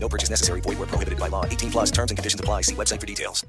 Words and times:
No 0.00 0.08
purchase 0.08 0.30
necessary. 0.30 0.60
Void 0.60 0.78
where 0.78 0.88
prohibited 0.88 1.18
by 1.18 1.28
law. 1.28 1.44
18 1.44 1.70
plus 1.70 1.90
terms 1.90 2.10
and 2.10 2.16
conditions 2.16 2.40
apply. 2.40 2.62
See 2.62 2.74
website 2.74 3.00
for 3.00 3.06
details. 3.06 3.44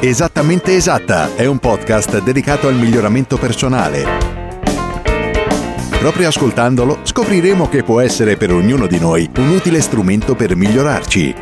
Esattamente 0.00 0.76
esatta 0.76 1.34
è 1.34 1.46
un 1.46 1.58
podcast 1.58 2.22
dedicato 2.22 2.68
al 2.68 2.74
miglioramento 2.74 3.38
personale. 3.38 4.04
Proprio 5.98 6.28
ascoltandolo 6.28 6.98
scopriremo 7.02 7.70
che 7.70 7.82
può 7.82 8.00
essere 8.00 8.36
per 8.36 8.52
ognuno 8.52 8.86
di 8.86 8.98
noi 8.98 9.30
un 9.38 9.48
utile 9.48 9.80
strumento 9.80 10.34
per 10.34 10.54
migliorarci. 10.54 11.34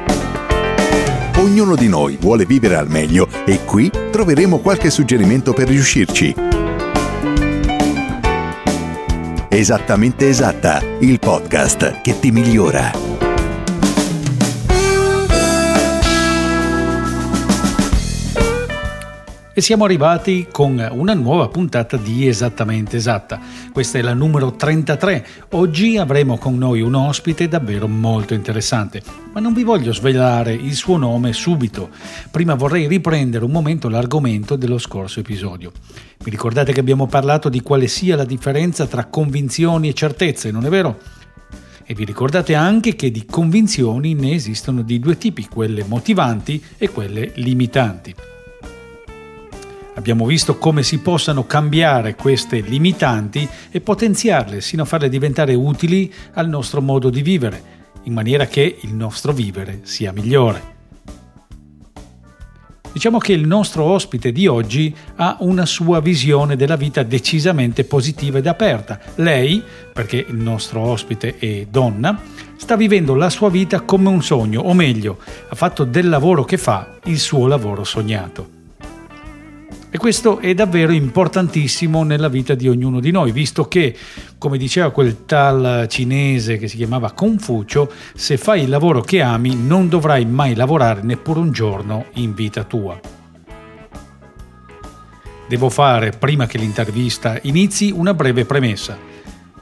Ognuno 1.38 1.74
di 1.74 1.88
noi 1.88 2.16
vuole 2.20 2.46
vivere 2.46 2.76
al 2.76 2.88
meglio 2.88 3.26
e 3.44 3.64
qui 3.64 3.90
troveremo 3.90 4.58
qualche 4.58 4.90
suggerimento 4.90 5.52
per 5.52 5.66
riuscirci. 5.66 6.51
Esattamente 9.54 10.28
esatta, 10.28 10.80
il 11.00 11.18
podcast 11.18 12.00
che 12.00 12.18
ti 12.18 12.30
migliora. 12.30 12.90
E 19.52 19.60
siamo 19.60 19.84
arrivati 19.84 20.46
con 20.50 20.82
una 20.92 21.12
nuova 21.12 21.48
puntata 21.48 21.98
di 21.98 22.26
Esattamente 22.26 22.96
Esatta. 22.96 23.38
Questa 23.72 23.98
è 23.98 24.02
la 24.02 24.12
numero 24.12 24.54
33. 24.54 25.26
Oggi 25.52 25.96
avremo 25.96 26.36
con 26.36 26.58
noi 26.58 26.82
un 26.82 26.92
ospite 26.92 27.48
davvero 27.48 27.88
molto 27.88 28.34
interessante, 28.34 29.02
ma 29.32 29.40
non 29.40 29.54
vi 29.54 29.62
voglio 29.62 29.94
svelare 29.94 30.52
il 30.52 30.74
suo 30.74 30.98
nome 30.98 31.32
subito. 31.32 31.88
Prima 32.30 32.54
vorrei 32.54 32.86
riprendere 32.86 33.46
un 33.46 33.50
momento 33.50 33.88
l'argomento 33.88 34.56
dello 34.56 34.76
scorso 34.76 35.20
episodio. 35.20 35.72
Vi 36.22 36.28
ricordate 36.28 36.74
che 36.74 36.80
abbiamo 36.80 37.06
parlato 37.06 37.48
di 37.48 37.62
quale 37.62 37.86
sia 37.86 38.14
la 38.14 38.26
differenza 38.26 38.86
tra 38.86 39.06
convinzioni 39.06 39.88
e 39.88 39.94
certezze, 39.94 40.50
non 40.50 40.66
è 40.66 40.68
vero? 40.68 40.98
E 41.86 41.94
vi 41.94 42.04
ricordate 42.04 42.54
anche 42.54 42.94
che 42.94 43.10
di 43.10 43.24
convinzioni 43.24 44.12
ne 44.12 44.34
esistono 44.34 44.82
di 44.82 44.98
due 44.98 45.16
tipi, 45.16 45.48
quelle 45.48 45.82
motivanti 45.84 46.62
e 46.76 46.90
quelle 46.90 47.32
limitanti. 47.36 48.14
Abbiamo 49.94 50.24
visto 50.24 50.56
come 50.56 50.82
si 50.82 50.98
possano 50.98 51.44
cambiare 51.46 52.14
queste 52.14 52.60
limitanti 52.60 53.46
e 53.70 53.80
potenziarle 53.80 54.60
sino 54.60 54.82
a 54.82 54.86
farle 54.86 55.08
diventare 55.08 55.54
utili 55.54 56.12
al 56.34 56.48
nostro 56.48 56.80
modo 56.80 57.10
di 57.10 57.20
vivere, 57.20 57.62
in 58.04 58.14
maniera 58.14 58.46
che 58.46 58.78
il 58.80 58.94
nostro 58.94 59.32
vivere 59.32 59.80
sia 59.82 60.12
migliore. 60.12 60.70
Diciamo 62.92 63.18
che 63.18 63.32
il 63.32 63.46
nostro 63.46 63.84
ospite 63.84 64.32
di 64.32 64.46
oggi 64.46 64.94
ha 65.16 65.36
una 65.40 65.64
sua 65.64 66.00
visione 66.00 66.56
della 66.56 66.76
vita 66.76 67.02
decisamente 67.02 67.84
positiva 67.84 68.38
ed 68.38 68.46
aperta. 68.46 68.98
Lei, 69.16 69.62
perché 69.92 70.26
il 70.28 70.36
nostro 70.36 70.80
ospite 70.80 71.38
è 71.38 71.66
donna, 71.70 72.20
sta 72.56 72.76
vivendo 72.76 73.14
la 73.14 73.30
sua 73.30 73.48
vita 73.48 73.80
come 73.80 74.08
un 74.08 74.22
sogno, 74.22 74.60
o 74.60 74.74
meglio, 74.74 75.18
ha 75.48 75.54
fatto 75.54 75.84
del 75.84 76.08
lavoro 76.08 76.44
che 76.44 76.58
fa 76.58 76.98
il 77.04 77.18
suo 77.18 77.46
lavoro 77.46 77.82
sognato. 77.82 78.60
E 79.94 79.98
questo 79.98 80.38
è 80.38 80.54
davvero 80.54 80.90
importantissimo 80.90 82.02
nella 82.02 82.28
vita 82.28 82.54
di 82.54 82.66
ognuno 82.66 82.98
di 82.98 83.10
noi, 83.10 83.30
visto 83.30 83.68
che, 83.68 83.94
come 84.38 84.56
diceva 84.56 84.90
quel 84.90 85.26
tal 85.26 85.84
cinese 85.86 86.56
che 86.56 86.66
si 86.66 86.78
chiamava 86.78 87.12
Confucio, 87.12 87.92
se 88.14 88.38
fai 88.38 88.62
il 88.62 88.70
lavoro 88.70 89.02
che 89.02 89.20
ami 89.20 89.54
non 89.54 89.90
dovrai 89.90 90.24
mai 90.24 90.54
lavorare 90.54 91.02
neppure 91.02 91.40
un 91.40 91.52
giorno 91.52 92.06
in 92.14 92.32
vita 92.32 92.64
tua. 92.64 92.98
Devo 95.46 95.68
fare, 95.68 96.08
prima 96.18 96.46
che 96.46 96.56
l'intervista 96.56 97.38
inizi, 97.42 97.92
una 97.94 98.14
breve 98.14 98.46
premessa. 98.46 99.11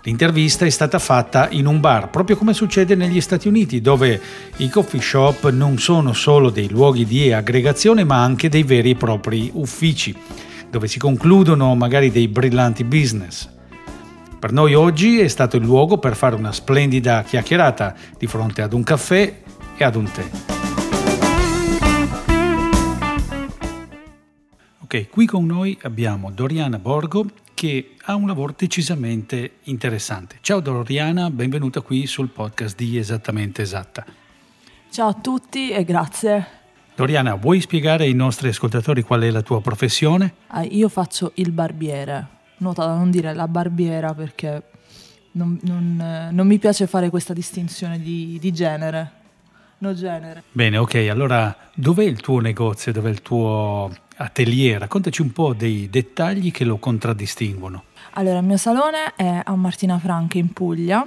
L'intervista 0.02 0.64
è 0.64 0.70
stata 0.70 0.98
fatta 0.98 1.48
in 1.50 1.66
un 1.66 1.78
bar, 1.78 2.08
proprio 2.08 2.34
come 2.34 2.54
succede 2.54 2.94
negli 2.94 3.20
Stati 3.20 3.48
Uniti, 3.48 3.82
dove 3.82 4.18
i 4.56 4.70
coffee 4.70 5.00
shop 5.00 5.50
non 5.50 5.78
sono 5.78 6.14
solo 6.14 6.48
dei 6.48 6.70
luoghi 6.70 7.04
di 7.04 7.30
aggregazione, 7.30 8.02
ma 8.04 8.22
anche 8.22 8.48
dei 8.48 8.62
veri 8.62 8.90
e 8.90 8.94
propri 8.94 9.50
uffici, 9.52 10.16
dove 10.70 10.88
si 10.88 10.98
concludono 10.98 11.74
magari 11.74 12.10
dei 12.10 12.28
brillanti 12.28 12.82
business. 12.82 13.46
Per 14.38 14.52
noi 14.52 14.72
oggi 14.72 15.20
è 15.20 15.28
stato 15.28 15.58
il 15.58 15.64
luogo 15.64 15.98
per 15.98 16.16
fare 16.16 16.34
una 16.34 16.52
splendida 16.52 17.22
chiacchierata 17.22 17.94
di 18.16 18.26
fronte 18.26 18.62
ad 18.62 18.72
un 18.72 18.82
caffè 18.82 19.42
e 19.76 19.84
ad 19.84 19.96
un 19.96 20.10
tè. 20.10 20.30
Ok, 24.82 25.10
qui 25.10 25.26
con 25.26 25.44
noi 25.44 25.76
abbiamo 25.82 26.30
Doriana 26.30 26.78
Borgo 26.78 27.26
che 27.60 27.96
ha 28.04 28.14
un 28.14 28.26
lavoro 28.26 28.54
decisamente 28.56 29.56
interessante. 29.64 30.38
Ciao 30.40 30.60
Doriana, 30.60 31.28
benvenuta 31.28 31.82
qui 31.82 32.06
sul 32.06 32.28
podcast 32.30 32.74
di 32.74 32.96
Esattamente 32.96 33.60
Esatta. 33.60 34.02
Ciao 34.90 35.08
a 35.08 35.12
tutti 35.12 35.68
e 35.68 35.84
grazie. 35.84 36.46
Doriana, 36.94 37.34
vuoi 37.34 37.60
spiegare 37.60 38.04
ai 38.04 38.14
nostri 38.14 38.48
ascoltatori 38.48 39.02
qual 39.02 39.20
è 39.20 39.30
la 39.30 39.42
tua 39.42 39.60
professione? 39.60 40.36
Ah, 40.46 40.62
io 40.62 40.88
faccio 40.88 41.32
il 41.34 41.50
barbiere. 41.50 42.26
Nota 42.60 42.86
da 42.86 42.94
non 42.94 43.10
dire 43.10 43.34
la 43.34 43.46
barbiera 43.46 44.14
perché 44.14 44.62
non, 45.32 45.58
non, 45.64 46.00
eh, 46.00 46.30
non 46.32 46.46
mi 46.46 46.58
piace 46.58 46.86
fare 46.86 47.10
questa 47.10 47.34
distinzione 47.34 48.00
di, 48.00 48.38
di 48.40 48.52
genere. 48.54 49.10
No 49.80 49.92
genere. 49.92 50.44
Bene, 50.52 50.78
ok, 50.78 50.94
allora 51.10 51.54
dov'è 51.74 52.04
il 52.04 52.20
tuo 52.20 52.40
negozio, 52.40 52.90
dov'è 52.90 53.10
il 53.10 53.20
tuo 53.20 53.94
atelier? 54.20 54.78
Raccontaci 54.80 55.22
un 55.22 55.32
po' 55.32 55.54
dei 55.54 55.88
dettagli 55.90 56.50
che 56.50 56.64
lo 56.64 56.76
contraddistinguono. 56.76 57.84
Allora, 58.12 58.38
il 58.38 58.44
mio 58.44 58.56
salone 58.56 59.14
è 59.16 59.40
a 59.44 59.54
Martina 59.56 59.98
Franca 59.98 60.38
in 60.38 60.52
Puglia, 60.52 61.06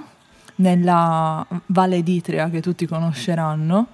nella 0.56 1.46
Valle 1.66 2.02
d'Itria 2.02 2.48
che 2.50 2.60
tutti 2.60 2.86
conosceranno. 2.86 3.88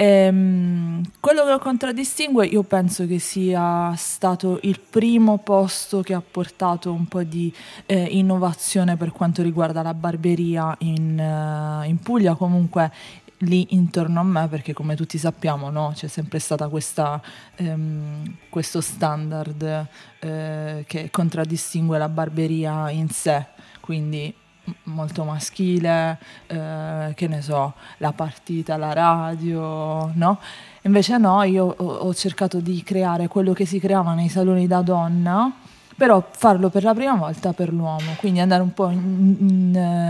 Ehm, 0.00 1.02
quello 1.18 1.42
che 1.42 1.50
lo 1.50 1.58
contraddistingue 1.58 2.46
io 2.46 2.62
penso 2.62 3.04
che 3.08 3.18
sia 3.18 3.92
stato 3.96 4.60
il 4.62 4.78
primo 4.78 5.38
posto 5.38 6.02
che 6.02 6.14
ha 6.14 6.22
portato 6.22 6.92
un 6.92 7.06
po' 7.06 7.24
di 7.24 7.52
eh, 7.84 8.06
innovazione 8.10 8.96
per 8.96 9.10
quanto 9.10 9.42
riguarda 9.42 9.82
la 9.82 9.94
barberia 9.94 10.72
in, 10.80 11.18
uh, 11.18 11.84
in 11.84 11.98
Puglia, 11.98 12.36
comunque 12.36 12.92
lì 13.42 13.68
intorno 13.70 14.20
a 14.20 14.24
me 14.24 14.48
perché 14.48 14.72
come 14.72 14.96
tutti 14.96 15.18
sappiamo 15.18 15.70
no, 15.70 15.92
c'è 15.94 16.08
sempre 16.08 16.38
stato 16.38 16.70
ehm, 17.56 18.36
questo 18.48 18.80
standard 18.80 19.86
eh, 20.18 20.84
che 20.86 21.10
contraddistingue 21.10 21.98
la 21.98 22.08
barberia 22.08 22.90
in 22.90 23.08
sé, 23.08 23.46
quindi 23.80 24.34
molto 24.84 25.24
maschile, 25.24 26.18
eh, 26.46 27.12
che 27.14 27.28
ne 27.28 27.40
so, 27.42 27.74
la 27.98 28.12
partita, 28.12 28.76
la 28.76 28.92
radio, 28.92 30.10
no? 30.14 30.38
Invece 30.82 31.18
no, 31.18 31.42
io 31.42 31.66
ho, 31.66 32.14
cercato 32.14 32.60
di 32.60 32.82
creare 32.82 33.28
quello 33.28 33.52
che 33.52 33.66
si 33.66 33.78
creava 33.78 34.14
nei 34.14 34.28
saloni 34.28 34.66
da 34.66 34.80
donna, 34.82 35.52
però 35.96 36.24
farlo 36.30 36.70
per 36.70 36.84
la 36.84 36.94
prima 36.94 37.14
volta 37.14 37.52
per 37.52 37.72
l'uomo, 37.72 38.14
quindi 38.18 38.40
andare 38.40 38.62
un 38.62 38.72
po' 38.72 38.88
in, 38.88 39.36
in, 39.38 39.76
eh, 39.76 40.07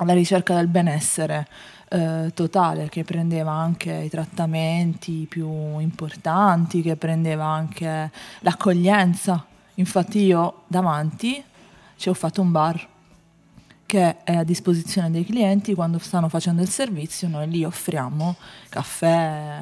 alla 0.00 0.14
ricerca 0.14 0.54
del 0.54 0.66
benessere 0.66 1.46
eh, 1.88 2.30
totale 2.34 2.88
che 2.88 3.04
prendeva 3.04 3.52
anche 3.52 3.92
i 3.92 4.08
trattamenti 4.08 5.26
più 5.28 5.78
importanti, 5.78 6.82
che 6.82 6.96
prendeva 6.96 7.44
anche 7.46 8.10
l'accoglienza. 8.40 9.44
Infatti 9.74 10.20
io 10.20 10.62
davanti 10.66 11.42
ci 11.96 12.08
ho 12.08 12.14
fatto 12.14 12.40
un 12.40 12.50
bar 12.50 12.88
che 13.84 14.22
è 14.22 14.36
a 14.36 14.44
disposizione 14.44 15.10
dei 15.10 15.24
clienti 15.24 15.74
quando 15.74 15.98
stanno 15.98 16.28
facendo 16.28 16.62
il 16.62 16.68
servizio, 16.68 17.26
noi 17.26 17.50
lì 17.50 17.64
offriamo 17.64 18.36
caffè, 18.68 19.60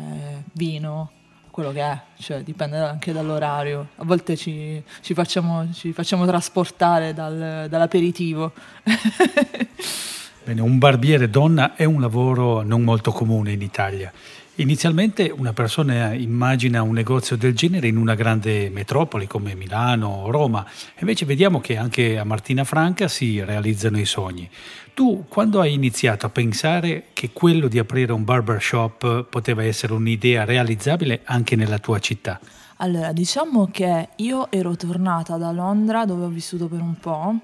vino, 0.53 1.11
quello 1.51 1.73
che 1.73 1.81
è, 1.81 2.01
cioè 2.19 2.43
dipende 2.43 2.77
anche 2.77 3.13
dall'orario. 3.13 3.89
A 3.97 4.05
volte 4.05 4.37
ci, 4.37 4.81
ci, 5.01 5.15
facciamo, 5.15 5.73
ci 5.73 5.93
facciamo, 5.93 6.27
trasportare 6.27 7.15
dal, 7.15 7.67
dall'aperitivo. 7.71 8.53
Bene, 10.49 10.63
un 10.63 10.79
barbiere 10.79 11.29
donna 11.29 11.75
è 11.77 11.85
un 11.85 12.01
lavoro 12.01 12.63
non 12.63 12.83
molto 12.83 13.13
comune 13.13 13.53
in 13.53 13.61
Italia. 13.61 14.11
Inizialmente 14.55 15.29
una 15.29 15.53
persona 15.53 16.15
immagina 16.15 16.81
un 16.81 16.95
negozio 16.95 17.37
del 17.37 17.55
genere 17.55 17.87
in 17.87 17.99
una 17.99 18.15
grande 18.15 18.71
metropoli 18.71 19.27
come 19.27 19.55
Milano 19.55 20.09
o 20.09 20.31
Roma, 20.31 20.67
invece 21.01 21.27
vediamo 21.27 21.61
che 21.61 21.77
anche 21.77 22.17
a 22.17 22.25
Martina 22.25 22.65
Franca 22.65 23.09
si 23.09 23.45
realizzano 23.45 23.99
i 23.99 24.07
sogni. 24.07 24.49
Tu 24.95 25.27
quando 25.29 25.61
hai 25.61 25.75
iniziato 25.75 26.25
a 26.25 26.31
pensare 26.31 27.09
che 27.13 27.29
quello 27.35 27.69
di 27.69 27.79
aprire 27.79 28.13
un 28.13 28.25
barbershop 28.25 29.25
poteva 29.25 29.63
essere 29.65 29.93
un'idea 29.93 30.47
realizzabile 30.47 31.21
anche 31.25 31.57
nella 31.57 31.79
tua 31.79 31.99
città? 31.99 32.41
Allora, 32.79 33.13
diciamo 33.13 33.69
che 33.71 34.09
io 34.17 34.51
ero 34.51 34.77
tornata 34.77 35.37
da 35.37 35.51
Londra 35.51 36.07
dove 36.07 36.25
ho 36.25 36.29
vissuto 36.29 36.69
per 36.69 36.81
un 36.81 36.95
po' 36.99 37.39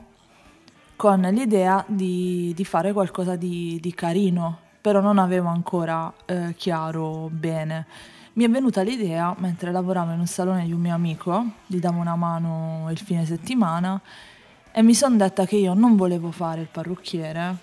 con 0.96 1.20
l'idea 1.20 1.84
di, 1.86 2.52
di 2.54 2.64
fare 2.64 2.92
qualcosa 2.92 3.36
di, 3.36 3.78
di 3.80 3.94
carino 3.94 4.62
però 4.84 5.00
non 5.00 5.16
avevo 5.16 5.48
ancora 5.48 6.12
eh, 6.26 6.52
chiaro 6.58 7.30
bene. 7.32 7.86
Mi 8.34 8.44
è 8.44 8.50
venuta 8.50 8.82
l'idea 8.82 9.34
mentre 9.38 9.72
lavoravo 9.72 10.12
in 10.12 10.18
un 10.18 10.26
salone 10.26 10.66
di 10.66 10.72
un 10.72 10.80
mio 10.80 10.92
amico, 10.92 11.42
gli 11.64 11.78
davo 11.78 12.00
una 12.00 12.16
mano 12.16 12.88
il 12.90 12.98
fine 12.98 13.24
settimana 13.24 13.98
e 14.70 14.82
mi 14.82 14.92
sono 14.92 15.16
detta 15.16 15.46
che 15.46 15.56
io 15.56 15.72
non 15.72 15.96
volevo 15.96 16.30
fare 16.30 16.60
il 16.60 16.68
parrucchiere, 16.70 17.56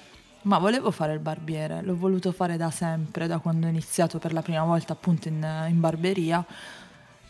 ma 0.44 0.58
volevo 0.58 0.90
fare 0.90 1.14
il 1.14 1.20
barbiere. 1.20 1.84
L'ho 1.84 1.96
voluto 1.96 2.32
fare 2.32 2.58
da 2.58 2.72
sempre, 2.72 3.28
da 3.28 3.38
quando 3.38 3.68
ho 3.68 3.70
iniziato 3.70 4.18
per 4.18 4.34
la 4.34 4.42
prima 4.42 4.64
volta 4.64 4.94
appunto 4.94 5.28
in, 5.28 5.46
in 5.70 5.80
barberia. 5.80 6.44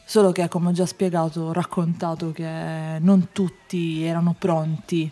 Solo 0.06 0.32
che, 0.32 0.48
come 0.48 0.70
ho 0.70 0.72
già 0.72 0.86
spiegato, 0.86 1.42
ho 1.42 1.52
raccontato 1.52 2.32
che 2.32 2.98
non 3.02 3.28
tutti 3.34 4.04
erano 4.04 4.36
pronti 4.40 5.12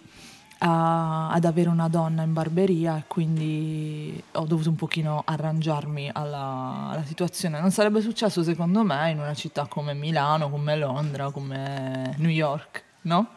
a, 0.60 1.30
ad 1.30 1.46
avere 1.46 1.70
una 1.70 1.88
donna 1.88 2.24
in 2.24 2.34
barberia 2.34 2.98
e 2.98 3.04
quindi 3.08 4.22
ho 4.34 4.46
dovuto 4.46 4.70
un 4.70 4.76
pochino 4.76 5.22
arrangiarmi 5.26 6.10
alla, 6.14 6.90
alla, 6.92 7.04
situazione. 7.04 7.60
Non 7.60 7.72
sarebbe 7.72 8.02
successo 8.02 8.44
secondo 8.44 8.84
me 8.84 9.12
in 9.12 9.20
una 9.20 9.34
città 9.34 9.68
come 9.68 9.94
Milano, 9.94 10.50
come 10.50 10.76
Londra, 10.76 11.32
come 11.32 12.14
New 12.18 12.30
York, 12.30 12.84
no? 13.02 13.30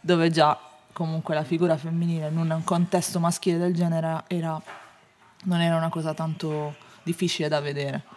Dove 0.00 0.30
già 0.30 0.58
comunque 0.92 1.34
la 1.34 1.44
figura 1.44 1.76
femminile 1.76 2.28
in 2.28 2.36
un 2.36 2.60
contesto 2.64 3.20
maschile 3.20 3.58
del 3.58 3.74
genere 3.74 4.24
era, 4.26 4.60
non 5.44 5.60
era 5.60 5.76
una 5.76 5.88
cosa 5.88 6.12
tanto 6.12 6.74
difficile 7.02 7.48
da 7.48 7.60
vedere. 7.60 8.07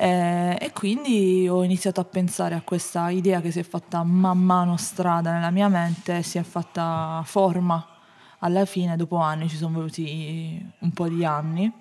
Eh, 0.00 0.56
e 0.60 0.70
quindi 0.72 1.48
ho 1.48 1.64
iniziato 1.64 2.00
a 2.00 2.04
pensare 2.04 2.54
a 2.54 2.62
questa 2.62 3.10
idea 3.10 3.40
che 3.40 3.50
si 3.50 3.58
è 3.58 3.64
fatta 3.64 4.04
man 4.04 4.38
mano 4.38 4.76
strada 4.76 5.32
nella 5.32 5.50
mia 5.50 5.66
mente, 5.66 6.22
si 6.22 6.38
è 6.38 6.44
fatta 6.44 7.20
forma 7.24 7.84
alla 8.38 8.64
fine, 8.64 8.94
dopo 8.94 9.16
anni, 9.16 9.48
ci 9.48 9.56
sono 9.56 9.74
voluti 9.74 10.64
un 10.78 10.92
po' 10.92 11.08
di 11.08 11.24
anni. 11.24 11.72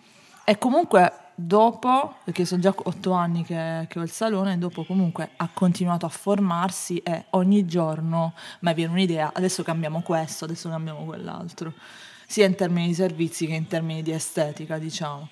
E 0.44 0.58
comunque 0.58 1.14
dopo, 1.36 2.16
perché 2.24 2.44
sono 2.44 2.60
già 2.60 2.74
otto 2.76 3.12
anni 3.12 3.44
che, 3.44 3.86
che, 3.88 4.00
ho 4.00 4.02
il 4.02 4.10
salone, 4.10 4.58
dopo 4.58 4.84
comunque 4.84 5.30
ha 5.36 5.50
continuato 5.54 6.08
a 6.08 6.10
formarsi 6.10 6.98
e 6.98 7.26
ogni 7.32 7.68
giorno 7.68 8.34
mi 8.62 8.74
viene 8.74 8.94
un'idea, 8.94 9.30
adesso 9.32 9.62
cambiamo 9.62 10.02
questo, 10.02 10.46
adesso 10.46 10.70
cambiamo 10.70 11.06
quell'altro, 11.06 11.72
sia 12.26 12.48
in 12.48 12.56
termini 12.56 12.88
di 12.88 12.94
servizi 12.96 13.46
che 13.46 13.54
in 13.54 13.68
termini 13.68 14.02
di 14.02 14.12
estetica, 14.12 14.80
diciamo. 14.80 15.30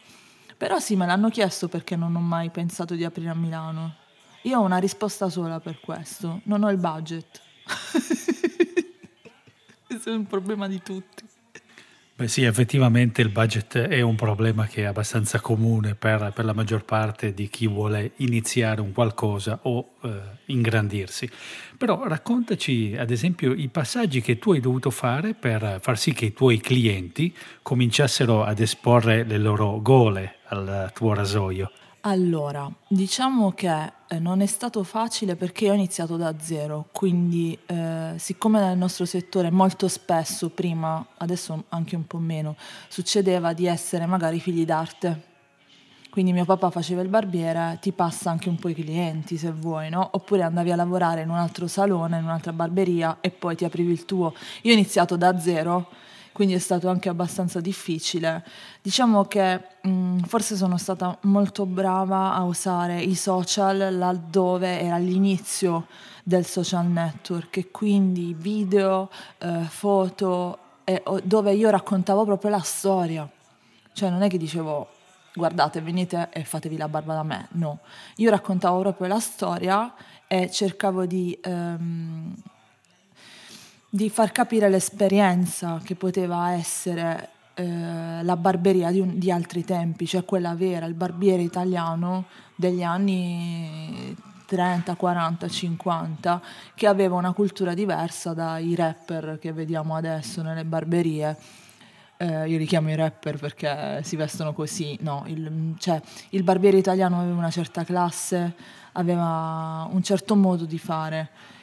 Però 0.65 0.79
sì, 0.79 0.95
me 0.95 1.05
l'hanno 1.05 1.29
chiesto 1.29 1.67
perché 1.67 1.95
non 1.95 2.15
ho 2.15 2.19
mai 2.19 2.49
pensato 2.49 2.95
di 2.95 3.03
aprire 3.03 3.29
a 3.29 3.35
Milano. 3.35 3.97
Io 4.45 4.57
ho 4.57 4.63
una 4.63 4.79
risposta 4.79 5.29
sola 5.29 5.59
per 5.59 5.79
questo, 5.79 6.41
non 6.45 6.63
ho 6.63 6.71
il 6.71 6.77
budget. 6.77 7.39
questo 9.85 10.09
è 10.09 10.15
un 10.15 10.25
problema 10.25 10.67
di 10.67 10.81
tutti. 10.81 11.23
Beh 12.15 12.27
sì, 12.27 12.45
effettivamente 12.45 13.21
il 13.21 13.29
budget 13.29 13.77
è 13.77 14.01
un 14.01 14.15
problema 14.15 14.65
che 14.65 14.81
è 14.81 14.85
abbastanza 14.85 15.39
comune 15.39 15.93
per, 15.93 16.31
per 16.33 16.45
la 16.45 16.53
maggior 16.53 16.83
parte 16.83 17.35
di 17.35 17.47
chi 17.47 17.67
vuole 17.67 18.13
iniziare 18.15 18.81
un 18.81 18.91
qualcosa 18.91 19.59
o 19.63 19.97
eh, 20.01 20.09
ingrandirsi. 20.45 21.29
Però 21.77 22.07
raccontaci 22.07 22.95
ad 22.97 23.11
esempio 23.11 23.53
i 23.53 23.67
passaggi 23.67 24.19
che 24.19 24.39
tu 24.39 24.53
hai 24.53 24.61
dovuto 24.61 24.89
fare 24.89 25.35
per 25.35 25.77
far 25.79 25.99
sì 25.99 26.11
che 26.11 26.25
i 26.25 26.33
tuoi 26.33 26.59
clienti 26.59 27.35
cominciassero 27.61 28.43
ad 28.43 28.59
esporre 28.59 29.23
le 29.25 29.37
loro 29.37 29.79
gole 29.79 30.34
al 30.47 30.91
tuo 30.93 31.13
rasoio. 31.13 31.71
Allora, 32.07 32.71
diciamo 32.87 33.53
che 33.53 33.91
eh, 34.07 34.19
non 34.19 34.41
è 34.41 34.45
stato 34.45 34.83
facile 34.83 35.35
perché 35.35 35.71
ho 35.71 35.73
iniziato 35.73 36.17
da 36.17 36.35
zero, 36.39 36.89
quindi 36.91 37.57
eh, 37.65 38.13
siccome 38.17 38.59
nel 38.59 38.77
nostro 38.77 39.05
settore 39.05 39.49
molto 39.49 39.87
spesso, 39.87 40.49
prima, 40.49 41.03
adesso 41.17 41.63
anche 41.69 41.95
un 41.95 42.05
po' 42.05 42.19
meno, 42.19 42.57
succedeva 42.89 43.53
di 43.53 43.65
essere 43.65 44.05
magari 44.05 44.39
figli 44.39 44.65
d'arte. 44.65 45.33
Quindi 46.11 46.31
mio 46.31 46.45
papà 46.45 46.69
faceva 46.69 47.01
il 47.01 47.09
barbiere, 47.09 47.79
ti 47.81 47.91
passa 47.91 48.29
anche 48.29 48.49
un 48.49 48.57
po' 48.57 48.69
i 48.69 48.75
clienti 48.75 49.35
se 49.37 49.51
vuoi, 49.51 49.89
no? 49.89 50.07
Oppure 50.11 50.43
andavi 50.43 50.71
a 50.71 50.75
lavorare 50.75 51.23
in 51.23 51.29
un 51.29 51.37
altro 51.37 51.65
salone, 51.65 52.19
in 52.19 52.23
un'altra 52.23 52.53
barberia 52.53 53.17
e 53.19 53.31
poi 53.31 53.55
ti 53.55 53.65
aprivi 53.65 53.91
il 53.91 54.05
tuo. 54.05 54.33
Io 54.61 54.71
ho 54.71 54.75
iniziato 54.75 55.17
da 55.17 55.39
zero 55.39 55.89
quindi 56.35 56.53
è 56.53 56.59
stato 56.59 56.89
anche 56.89 57.07
abbastanza 57.07 57.61
difficile. 57.61 58.43
Diciamo 58.81 59.23
che 59.23 59.55
mh, 59.83 59.89
mm, 59.89 60.19
forse 60.23 60.57
sono 60.57 60.77
stata 60.77 61.17
molto 61.21 61.65
brava 61.65 62.33
a 62.33 62.43
usare 62.43 63.01
i 63.01 63.15
social 63.15 63.97
laddove 63.97 64.81
era 64.81 64.97
l'inizio 64.97 65.87
del 66.21 66.45
social 66.45 66.87
network 66.87 67.55
e 67.55 67.71
quindi 67.71 68.35
video, 68.37 69.09
eh, 69.37 69.61
foto, 69.69 70.57
eh, 70.83 71.01
dove 71.23 71.53
io 71.53 71.69
raccontavo 71.69 72.25
proprio 72.25 72.49
la 72.49 72.59
storia. 72.59 73.25
Cioè 73.93 74.09
non 74.09 74.21
è 74.21 74.27
che 74.27 74.37
dicevo 74.37 74.89
guardate 75.33 75.79
venite 75.79 76.27
e 76.33 76.43
fatevi 76.43 76.75
la 76.75 76.89
barba 76.89 77.13
da 77.13 77.23
me, 77.23 77.47
no. 77.51 77.79
Io 78.17 78.29
raccontavo 78.29 78.81
proprio 78.81 79.07
la 79.07 79.21
storia 79.21 79.93
e 80.27 80.51
cercavo 80.51 81.05
di... 81.05 81.37
Ehm, 81.41 82.35
di 83.95 84.09
far 84.09 84.33
capire 84.33 84.67
l'esperienza 84.67 85.79
che 85.81 85.95
poteva 85.95 86.51
essere 86.51 87.29
eh, 87.53 88.21
la 88.23 88.35
barberia 88.35 88.91
di, 88.91 88.99
un, 88.99 89.17
di, 89.17 89.31
altri 89.31 89.63
tempi, 89.63 90.05
cioè 90.05 90.25
quella 90.25 90.53
vera, 90.53 90.85
il 90.85 90.95
barbiere 90.95 91.41
italiano 91.41 92.25
degli 92.55 92.83
anni 92.83 94.13
30, 94.47 94.95
40, 94.95 95.47
50, 95.47 96.41
che 96.73 96.87
aveva 96.87 97.15
una 97.15 97.31
cultura 97.31 97.73
diversa 97.73 98.33
dai 98.33 98.75
rapper 98.75 99.37
che 99.39 99.53
vediamo 99.53 99.95
adesso 99.95 100.41
nelle 100.41 100.65
barberie. 100.65 101.37
Eh, 102.17 102.49
io 102.49 102.57
li 102.57 102.65
chiamo 102.65 102.89
i 102.89 102.95
rapper 102.95 103.37
perché 103.37 104.01
si 104.03 104.17
vestono 104.17 104.51
così, 104.51 104.97
no, 105.03 105.23
il, 105.27 105.73
cioè, 105.77 106.01
il 106.31 106.43
barbiere 106.43 106.75
italiano 106.75 107.21
aveva 107.21 107.37
una 107.37 107.49
certa 107.49 107.85
classe, 107.85 108.55
aveva 108.91 109.87
un 109.89 110.03
certo 110.03 110.35
modo 110.35 110.65
di 110.65 110.79
fare 110.79 111.53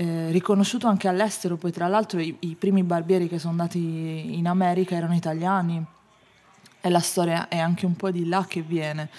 eh, 0.00 0.30
riconosciuto 0.30 0.86
anche 0.86 1.08
all'estero, 1.08 1.56
poi 1.56 1.72
tra 1.72 1.88
l'altro 1.88 2.20
i, 2.20 2.36
i, 2.40 2.54
primi 2.54 2.84
barbieri 2.84 3.26
che 3.26 3.40
sono 3.40 3.50
andati 3.50 4.36
in 4.38 4.46
America 4.46 4.94
erano 4.94 5.16
italiani 5.16 5.84
e 6.80 6.88
la 6.88 7.00
storia 7.00 7.48
è 7.48 7.58
anche 7.58 7.84
un 7.84 7.96
po' 7.96 8.12
di 8.12 8.28
là 8.28 8.44
che 8.48 8.62
viene. 8.62 9.10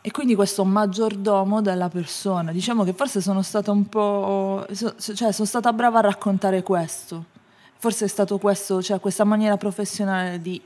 E 0.00 0.10
quindi 0.12 0.34
questo 0.34 0.64
maggiordomo 0.64 1.60
della 1.60 1.90
persona, 1.90 2.52
diciamo 2.52 2.84
che 2.84 2.94
forse 2.94 3.20
sono 3.20 3.42
stata 3.42 3.70
un 3.70 3.86
po', 3.86 4.66
cioè 4.72 5.30
sono 5.30 5.46
stata 5.46 5.74
brava 5.74 5.98
a 5.98 6.02
raccontare 6.02 6.62
questo, 6.62 7.26
forse 7.76 8.06
è 8.06 8.08
stato 8.08 8.38
questo, 8.38 8.80
cioè 8.80 8.98
questa 8.98 9.24
maniera 9.24 9.58
professionale 9.58 10.40
di, 10.40 10.58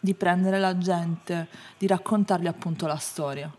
di 0.00 0.14
prendere 0.14 0.58
la 0.58 0.78
gente, 0.78 1.48
di 1.76 1.86
raccontargli 1.86 2.46
appunto 2.46 2.86
la 2.86 2.96
storia. 2.96 3.52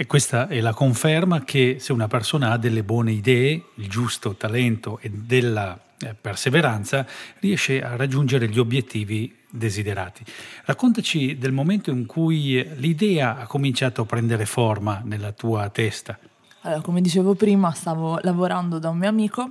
E 0.00 0.06
questa 0.06 0.48
è 0.48 0.60
la 0.60 0.72
conferma 0.72 1.44
che 1.44 1.76
se 1.78 1.92
una 1.92 2.08
persona 2.08 2.52
ha 2.52 2.56
delle 2.56 2.82
buone 2.82 3.12
idee, 3.12 3.64
il 3.74 3.90
giusto 3.90 4.34
talento 4.34 4.98
e 4.98 5.10
della 5.10 5.78
eh, 5.98 6.14
perseveranza, 6.14 7.06
riesce 7.40 7.82
a 7.82 7.96
raggiungere 7.96 8.48
gli 8.48 8.58
obiettivi 8.58 9.36
desiderati. 9.50 10.24
Raccontaci 10.64 11.36
del 11.36 11.52
momento 11.52 11.90
in 11.90 12.06
cui 12.06 12.66
l'idea 12.76 13.40
ha 13.40 13.46
cominciato 13.46 14.00
a 14.00 14.04
prendere 14.06 14.46
forma 14.46 15.02
nella 15.04 15.32
tua 15.32 15.68
testa. 15.68 16.18
Allora, 16.62 16.80
come 16.80 17.02
dicevo 17.02 17.34
prima, 17.34 17.70
stavo 17.72 18.20
lavorando 18.22 18.78
da 18.78 18.88
un 18.88 18.96
mio 18.96 19.08
amico 19.10 19.50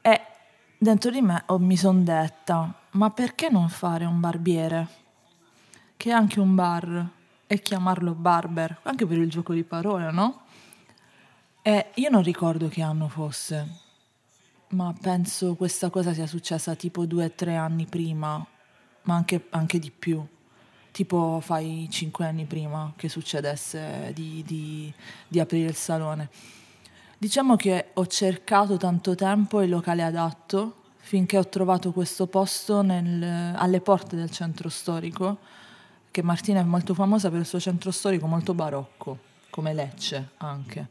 e 0.00 0.20
dentro 0.78 1.10
di 1.10 1.22
me 1.22 1.44
mi 1.58 1.76
sono 1.76 2.02
detta, 2.02 2.72
ma 2.92 3.10
perché 3.10 3.48
non 3.50 3.68
fare 3.68 4.04
un 4.04 4.20
barbiere? 4.20 4.86
Che 5.96 6.08
è 6.08 6.12
anche 6.12 6.38
un 6.38 6.54
bar 6.54 7.18
e 7.52 7.58
chiamarlo 7.58 8.14
Barber, 8.14 8.78
anche 8.82 9.04
per 9.06 9.18
il 9.18 9.28
gioco 9.28 9.52
di 9.52 9.64
parole, 9.64 10.12
no? 10.12 10.42
E 11.62 11.86
io 11.94 12.08
non 12.08 12.22
ricordo 12.22 12.68
che 12.68 12.80
anno 12.80 13.08
fosse, 13.08 13.66
ma 14.68 14.94
penso 15.00 15.56
questa 15.56 15.90
cosa 15.90 16.14
sia 16.14 16.28
successa 16.28 16.76
tipo 16.76 17.06
due 17.06 17.24
o 17.24 17.30
tre 17.32 17.56
anni 17.56 17.86
prima, 17.86 18.46
ma 19.02 19.14
anche, 19.16 19.46
anche, 19.50 19.80
di 19.80 19.90
più. 19.90 20.24
Tipo 20.92 21.40
fai 21.42 21.88
cinque 21.90 22.24
anni 22.24 22.44
prima 22.44 22.92
che 22.94 23.08
succedesse 23.08 24.12
di, 24.14 24.44
di, 24.46 24.94
di 25.26 25.40
aprire 25.40 25.70
il 25.70 25.74
salone. 25.74 26.30
Diciamo 27.18 27.56
che 27.56 27.88
ho 27.94 28.06
cercato 28.06 28.76
tanto 28.76 29.16
tempo 29.16 29.60
il 29.60 29.70
locale 29.70 30.04
adatto 30.04 30.82
finché 30.98 31.36
ho 31.36 31.48
trovato 31.48 31.90
questo 31.90 32.28
posto 32.28 32.82
nel- 32.82 33.56
alle 33.56 33.80
porte 33.80 34.14
del 34.14 34.30
centro 34.30 34.68
storico, 34.68 35.38
che 36.10 36.22
Martina 36.22 36.60
è 36.60 36.64
molto 36.64 36.94
famosa 36.94 37.30
per 37.30 37.40
il 37.40 37.46
suo 37.46 37.60
centro 37.60 37.90
storico 37.90 38.26
molto 38.26 38.54
barocco, 38.54 39.18
come 39.50 39.72
Lecce 39.72 40.30
anche. 40.38 40.88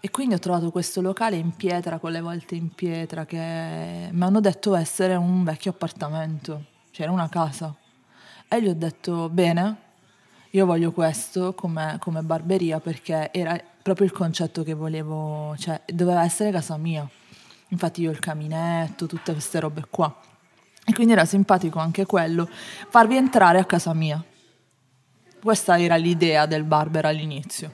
E 0.00 0.10
quindi 0.10 0.34
ho 0.34 0.38
trovato 0.38 0.70
questo 0.70 1.00
locale 1.00 1.36
in 1.36 1.56
pietra, 1.56 1.98
con 1.98 2.12
le 2.12 2.20
volte 2.20 2.54
in 2.54 2.70
pietra, 2.74 3.24
che 3.24 4.08
mi 4.10 4.22
hanno 4.22 4.40
detto 4.40 4.74
essere 4.74 5.14
un 5.14 5.42
vecchio 5.42 5.72
appartamento, 5.72 6.64
cioè 6.90 7.06
era 7.06 7.12
una 7.12 7.28
casa. 7.28 7.74
E 8.48 8.62
gli 8.62 8.68
ho 8.68 8.74
detto, 8.74 9.28
bene, 9.28 9.76
io 10.50 10.64
voglio 10.64 10.92
questo 10.92 11.54
come, 11.54 11.96
come 11.98 12.22
barberia 12.22 12.78
perché 12.80 13.32
era 13.32 13.60
proprio 13.82 14.06
il 14.06 14.12
concetto 14.12 14.62
che 14.62 14.74
volevo, 14.74 15.56
cioè 15.58 15.80
doveva 15.92 16.22
essere 16.22 16.50
casa 16.50 16.76
mia. 16.76 17.08
Infatti 17.68 18.02
io 18.02 18.10
ho 18.10 18.12
il 18.12 18.20
caminetto, 18.20 19.06
tutte 19.06 19.32
queste 19.32 19.58
robe 19.58 19.86
qua. 19.90 20.14
E 20.88 20.92
quindi 20.94 21.12
era 21.14 21.24
simpatico 21.24 21.80
anche 21.80 22.06
quello, 22.06 22.48
farvi 22.88 23.16
entrare 23.16 23.58
a 23.58 23.64
casa 23.64 23.92
mia. 23.92 24.22
Questa 25.42 25.78
era 25.78 25.96
l'idea 25.96 26.46
del 26.46 26.62
barber 26.62 27.06
all'inizio. 27.06 27.72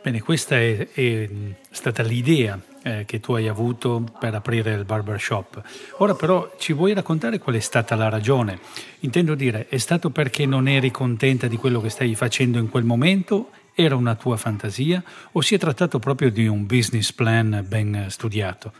Bene, 0.00 0.20
questa 0.20 0.54
è, 0.56 0.88
è 0.92 1.28
stata 1.70 2.04
l'idea 2.04 2.56
eh, 2.84 3.04
che 3.04 3.18
tu 3.18 3.32
hai 3.32 3.48
avuto 3.48 4.04
per 4.20 4.32
aprire 4.32 4.74
il 4.74 4.84
barbershop. 4.84 5.60
Ora 5.98 6.14
però 6.14 6.54
ci 6.56 6.72
vuoi 6.72 6.94
raccontare 6.94 7.40
qual 7.40 7.56
è 7.56 7.60
stata 7.60 7.96
la 7.96 8.08
ragione? 8.08 8.60
Intendo 9.00 9.34
dire, 9.34 9.66
è 9.68 9.78
stato 9.78 10.10
perché 10.10 10.46
non 10.46 10.68
eri 10.68 10.92
contenta 10.92 11.48
di 11.48 11.56
quello 11.56 11.80
che 11.80 11.88
stavi 11.88 12.14
facendo 12.14 12.58
in 12.58 12.70
quel 12.70 12.84
momento? 12.84 13.50
Era 13.74 13.96
una 13.96 14.14
tua 14.14 14.36
fantasia? 14.36 15.02
O 15.32 15.40
si 15.40 15.56
è 15.56 15.58
trattato 15.58 15.98
proprio 15.98 16.30
di 16.30 16.46
un 16.46 16.64
business 16.64 17.10
plan 17.10 17.64
ben 17.66 18.06
studiato? 18.08 18.72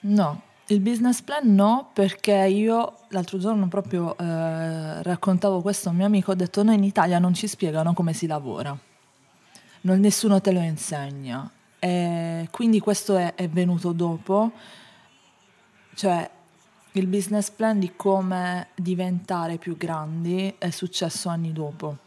No, 0.00 0.42
il 0.68 0.80
business 0.80 1.20
plan 1.20 1.54
no, 1.54 1.90
perché 1.92 2.32
io 2.32 3.00
l'altro 3.08 3.38
giorno 3.38 3.68
proprio 3.68 4.16
eh, 4.16 5.02
raccontavo 5.02 5.60
questo 5.60 5.88
a 5.88 5.90
un 5.90 5.98
mio 5.98 6.06
amico, 6.06 6.30
ho 6.30 6.34
detto 6.34 6.62
noi 6.62 6.76
in 6.76 6.84
Italia 6.84 7.18
non 7.18 7.34
ci 7.34 7.46
spiegano 7.46 7.92
come 7.92 8.14
si 8.14 8.26
lavora, 8.26 8.76
non, 9.82 10.00
nessuno 10.00 10.40
te 10.40 10.52
lo 10.52 10.60
insegna. 10.60 11.50
E 11.78 12.48
quindi 12.50 12.80
questo 12.80 13.16
è, 13.16 13.34
è 13.34 13.46
venuto 13.46 13.92
dopo, 13.92 14.52
cioè 15.94 16.30
il 16.92 17.06
business 17.08 17.50
plan 17.50 17.78
di 17.78 17.92
come 17.94 18.68
diventare 18.74 19.58
più 19.58 19.76
grandi 19.76 20.54
è 20.56 20.70
successo 20.70 21.28
anni 21.28 21.52
dopo. 21.52 21.98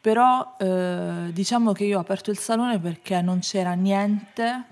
Però 0.00 0.54
eh, 0.58 1.30
diciamo 1.32 1.72
che 1.72 1.84
io 1.84 1.98
ho 1.98 2.00
aperto 2.00 2.30
il 2.30 2.38
salone 2.38 2.78
perché 2.78 3.20
non 3.20 3.40
c'era 3.40 3.72
niente 3.72 4.66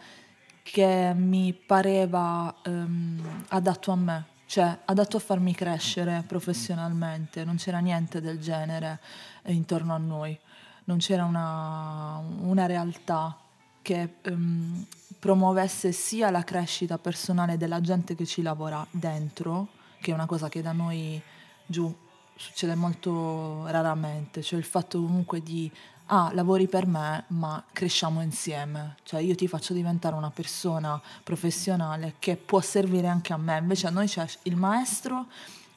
che 0.70 1.12
mi 1.14 1.52
pareva 1.52 2.52
ehm, 2.64 3.44
adatto 3.48 3.92
a 3.92 3.96
me, 3.96 4.24
cioè 4.46 4.76
adatto 4.84 5.16
a 5.16 5.20
farmi 5.20 5.54
crescere 5.54 6.24
professionalmente, 6.26 7.44
non 7.44 7.54
c'era 7.56 7.78
niente 7.78 8.20
del 8.20 8.40
genere 8.40 8.98
eh, 9.42 9.52
intorno 9.52 9.94
a 9.94 9.98
noi, 9.98 10.36
non 10.84 10.98
c'era 10.98 11.24
una, 11.24 12.20
una 12.40 12.66
realtà 12.66 13.38
che 13.80 14.14
ehm, 14.22 14.84
promuovesse 15.20 15.92
sia 15.92 16.30
la 16.30 16.42
crescita 16.42 16.98
personale 16.98 17.56
della 17.56 17.80
gente 17.80 18.16
che 18.16 18.26
ci 18.26 18.42
lavora 18.42 18.84
dentro, 18.90 19.68
che 20.00 20.10
è 20.10 20.14
una 20.14 20.26
cosa 20.26 20.48
che 20.48 20.62
da 20.62 20.72
noi 20.72 21.22
giù 21.64 21.94
succede 22.34 22.74
molto 22.74 23.66
raramente, 23.68 24.42
cioè 24.42 24.58
il 24.58 24.64
fatto 24.64 25.00
comunque 25.00 25.42
di 25.42 25.70
ah, 26.06 26.30
lavori 26.32 26.68
per 26.68 26.86
me, 26.86 27.24
ma 27.28 27.62
cresciamo 27.72 28.22
insieme, 28.22 28.96
cioè 29.02 29.20
io 29.20 29.34
ti 29.34 29.48
faccio 29.48 29.72
diventare 29.72 30.14
una 30.14 30.30
persona 30.30 31.00
professionale 31.22 32.14
che 32.18 32.36
può 32.36 32.60
servire 32.60 33.08
anche 33.08 33.32
a 33.32 33.36
me, 33.36 33.58
invece 33.58 33.86
a 33.86 33.90
noi 33.90 34.06
c'è 34.06 34.26
il 34.42 34.56
maestro, 34.56 35.26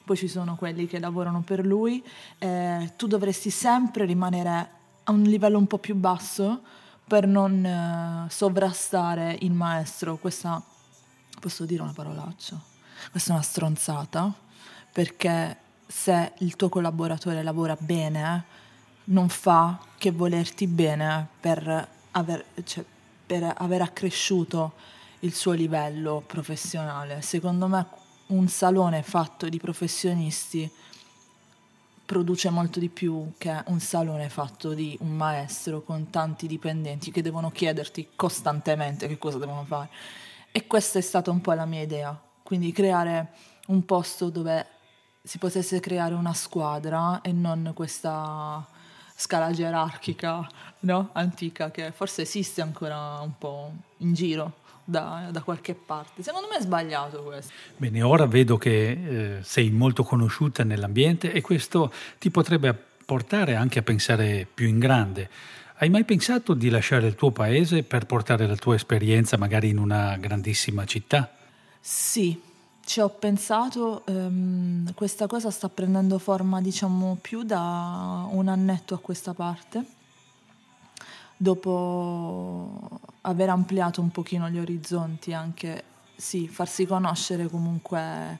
poi 0.04 0.16
ci 0.16 0.28
sono 0.28 0.56
quelli 0.56 0.86
che 0.86 0.98
lavorano 0.98 1.42
per 1.42 1.64
lui, 1.64 2.04
eh, 2.38 2.92
tu 2.96 3.06
dovresti 3.06 3.50
sempre 3.50 4.04
rimanere 4.04 4.70
a 5.04 5.12
un 5.12 5.22
livello 5.22 5.58
un 5.58 5.66
po' 5.66 5.78
più 5.78 5.94
basso 5.94 6.62
per 7.06 7.26
non 7.26 7.64
eh, 7.64 8.30
sovrastare 8.30 9.36
il 9.40 9.52
maestro, 9.52 10.16
questa 10.16 10.62
posso 11.40 11.64
dire 11.64 11.82
una 11.82 11.92
parolaccia, 11.92 12.60
questa 13.10 13.30
è 13.30 13.34
una 13.34 13.42
stronzata, 13.42 14.32
perché 14.92 15.56
se 15.86 16.32
il 16.38 16.54
tuo 16.54 16.68
collaboratore 16.68 17.42
lavora 17.42 17.76
bene, 17.78 18.44
non 19.10 19.28
fa 19.28 19.78
che 19.98 20.10
volerti 20.10 20.66
bene 20.66 21.26
per 21.40 21.88
aver, 22.12 22.44
cioè, 22.64 22.84
per 23.26 23.54
aver 23.56 23.82
accresciuto 23.82 24.72
il 25.20 25.34
suo 25.34 25.52
livello 25.52 26.22
professionale. 26.26 27.22
Secondo 27.22 27.66
me 27.66 27.86
un 28.26 28.48
salone 28.48 29.02
fatto 29.02 29.48
di 29.48 29.58
professionisti 29.58 30.70
produce 32.06 32.50
molto 32.50 32.80
di 32.80 32.88
più 32.88 33.32
che 33.38 33.62
un 33.66 33.78
salone 33.78 34.28
fatto 34.28 34.74
di 34.74 34.96
un 35.00 35.16
maestro 35.16 35.82
con 35.82 36.10
tanti 36.10 36.48
dipendenti 36.48 37.12
che 37.12 37.22
devono 37.22 37.50
chiederti 37.50 38.10
costantemente 38.16 39.06
che 39.06 39.18
cosa 39.18 39.38
devono 39.38 39.64
fare. 39.64 39.90
E 40.50 40.66
questa 40.66 40.98
è 40.98 41.02
stata 41.02 41.30
un 41.30 41.40
po' 41.40 41.52
la 41.52 41.66
mia 41.66 41.82
idea, 41.82 42.20
quindi 42.42 42.72
creare 42.72 43.32
un 43.66 43.84
posto 43.84 44.28
dove 44.30 44.66
si 45.22 45.38
potesse 45.38 45.78
creare 45.78 46.14
una 46.14 46.34
squadra 46.34 47.20
e 47.20 47.30
non 47.30 47.70
questa 47.74 48.66
scala 49.20 49.50
gerarchica 49.52 50.48
no? 50.80 51.10
antica 51.12 51.70
che 51.70 51.92
forse 51.92 52.22
esiste 52.22 52.62
ancora 52.62 53.20
un 53.20 53.36
po' 53.36 53.70
in 53.98 54.14
giro 54.14 54.54
da, 54.82 55.28
da 55.30 55.42
qualche 55.42 55.74
parte. 55.74 56.22
Secondo 56.22 56.48
me 56.48 56.56
è 56.56 56.60
sbagliato 56.62 57.22
questo. 57.22 57.52
Bene, 57.76 58.00
ora 58.02 58.26
vedo 58.26 58.56
che 58.56 59.36
eh, 59.38 59.42
sei 59.42 59.70
molto 59.70 60.04
conosciuta 60.04 60.64
nell'ambiente 60.64 61.32
e 61.32 61.42
questo 61.42 61.92
ti 62.18 62.30
potrebbe 62.30 62.74
portare 63.04 63.56
anche 63.56 63.80
a 63.80 63.82
pensare 63.82 64.46
più 64.52 64.66
in 64.66 64.78
grande. 64.78 65.28
Hai 65.76 65.90
mai 65.90 66.04
pensato 66.04 66.54
di 66.54 66.70
lasciare 66.70 67.06
il 67.06 67.14
tuo 67.14 67.30
paese 67.30 67.82
per 67.82 68.06
portare 68.06 68.46
la 68.46 68.56
tua 68.56 68.74
esperienza 68.74 69.36
magari 69.36 69.68
in 69.68 69.78
una 69.78 70.16
grandissima 70.16 70.86
città? 70.86 71.30
Sì, 71.78 72.40
ci 72.84 73.00
ho 73.00 73.08
pensato, 73.08 74.04
ehm, 74.06 74.94
questa 74.94 75.26
cosa 75.26 75.50
sta 75.50 75.68
prendendo 75.68 76.18
forma 76.18 76.60
diciamo 76.60 77.18
più 77.20 77.42
da 77.42 78.26
un 78.30 78.48
annetto 78.48 78.94
a 78.94 78.98
questa 78.98 79.32
parte, 79.32 79.84
dopo 81.36 83.00
aver 83.22 83.48
ampliato 83.48 84.00
un 84.00 84.10
pochino 84.10 84.48
gli 84.48 84.58
orizzonti, 84.58 85.32
anche 85.32 85.84
sì, 86.16 86.48
farsi 86.48 86.84
conoscere 86.84 87.48
comunque, 87.48 88.38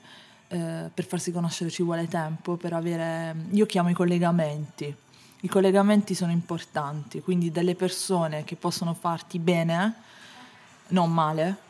eh, 0.49 0.91
per 0.93 1.07
farsi 1.07 1.33
conoscere 1.33 1.71
ci 1.71 1.83
vuole 1.83 2.09
tempo, 2.09 2.57
per 2.57 2.73
avere, 2.73 3.47
io 3.51 3.67
chiamo 3.67 3.89
i 3.89 3.95
collegamenti, 3.95 4.95
i 5.43 5.49
collegamenti 5.49 6.15
sono 6.15 6.33
importanti, 6.33 7.23
quindi 7.23 7.51
delle 7.51 7.75
persone 7.75 8.45
che 8.45 8.57
possono 8.57 8.95
farti 8.95 9.39
bene, 9.39 9.95
non 10.89 11.13
male, 11.13 11.69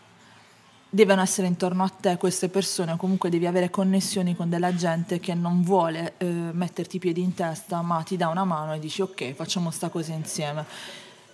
devono 0.92 1.22
essere 1.22 1.46
intorno 1.46 1.84
a 1.84 1.88
te 1.88 2.16
queste 2.16 2.48
persone 2.48 2.92
o 2.92 2.96
comunque 2.96 3.30
devi 3.30 3.46
avere 3.46 3.70
connessioni 3.70 4.34
con 4.34 4.50
della 4.50 4.74
gente 4.74 5.20
che 5.20 5.34
non 5.34 5.62
vuole 5.62 6.14
eh, 6.18 6.26
metterti 6.26 6.96
i 6.96 6.98
piedi 6.98 7.22
in 7.22 7.32
testa 7.32 7.80
ma 7.80 8.02
ti 8.02 8.16
dà 8.16 8.26
una 8.26 8.44
mano 8.44 8.74
e 8.74 8.80
dici 8.80 9.00
ok 9.00 9.32
facciamo 9.34 9.70
sta 9.70 9.88
cosa 9.88 10.12
insieme. 10.12 10.64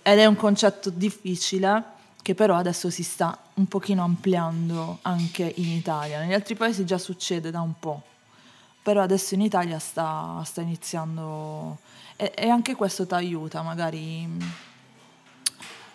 Ed 0.03 0.19
è 0.19 0.25
un 0.25 0.35
concetto 0.35 0.91
difficile 0.91 1.95
che 2.21 2.35
però 2.35 2.55
adesso 2.55 2.91
si 2.91 3.01
sta 3.01 3.37
un 3.55 3.65
pochino 3.65 4.03
ampliando 4.03 4.99
anche 5.01 5.51
in 5.55 5.69
Italia. 5.69 6.19
Negli 6.19 6.33
altri 6.33 6.55
paesi 6.55 6.85
già 6.85 6.99
succede 6.99 7.49
da 7.49 7.61
un 7.61 7.73
po' 7.79 8.03
però 8.83 9.01
adesso 9.01 9.33
in 9.33 9.41
Italia 9.41 9.79
sta, 9.79 10.41
sta 10.45 10.61
iniziando 10.61 11.79
e, 12.15 12.31
e 12.33 12.47
anche 12.47 12.75
questo 12.75 13.05
ti 13.07 13.15
aiuta 13.15 13.61
magari 13.63 14.25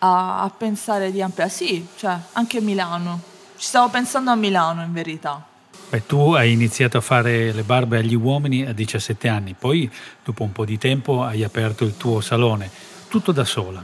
a, 0.01 0.43
a 0.43 0.51
pensare 0.51 1.13
di 1.13 1.23
ampliare. 1.23 1.51
Sì 1.51 1.87
cioè 1.97 2.19
anche 2.33 2.61
Milano 2.61 3.32
ci 3.63 3.69
stavo 3.69 3.91
pensando 3.91 4.33
a 4.33 4.35
Milano 4.35 4.83
in 4.83 4.93
verità. 4.93 5.47
Beh, 5.89 6.05
tu 6.05 6.33
hai 6.33 6.51
iniziato 6.51 6.99
a 6.99 7.01
fare 7.01 7.53
le 7.53 7.63
barbe 7.63 7.99
agli 7.99 8.17
uomini 8.17 8.67
a 8.67 8.73
17 8.73 9.29
anni, 9.29 9.55
poi 9.57 9.89
dopo 10.25 10.43
un 10.43 10.51
po' 10.51 10.65
di 10.65 10.79
tempo 10.79 11.23
hai 11.23 11.45
aperto 11.45 11.85
il 11.85 11.97
tuo 11.97 12.21
salone, 12.21 12.69
tutto 13.07 13.31
da 13.31 13.45
sola. 13.45 13.81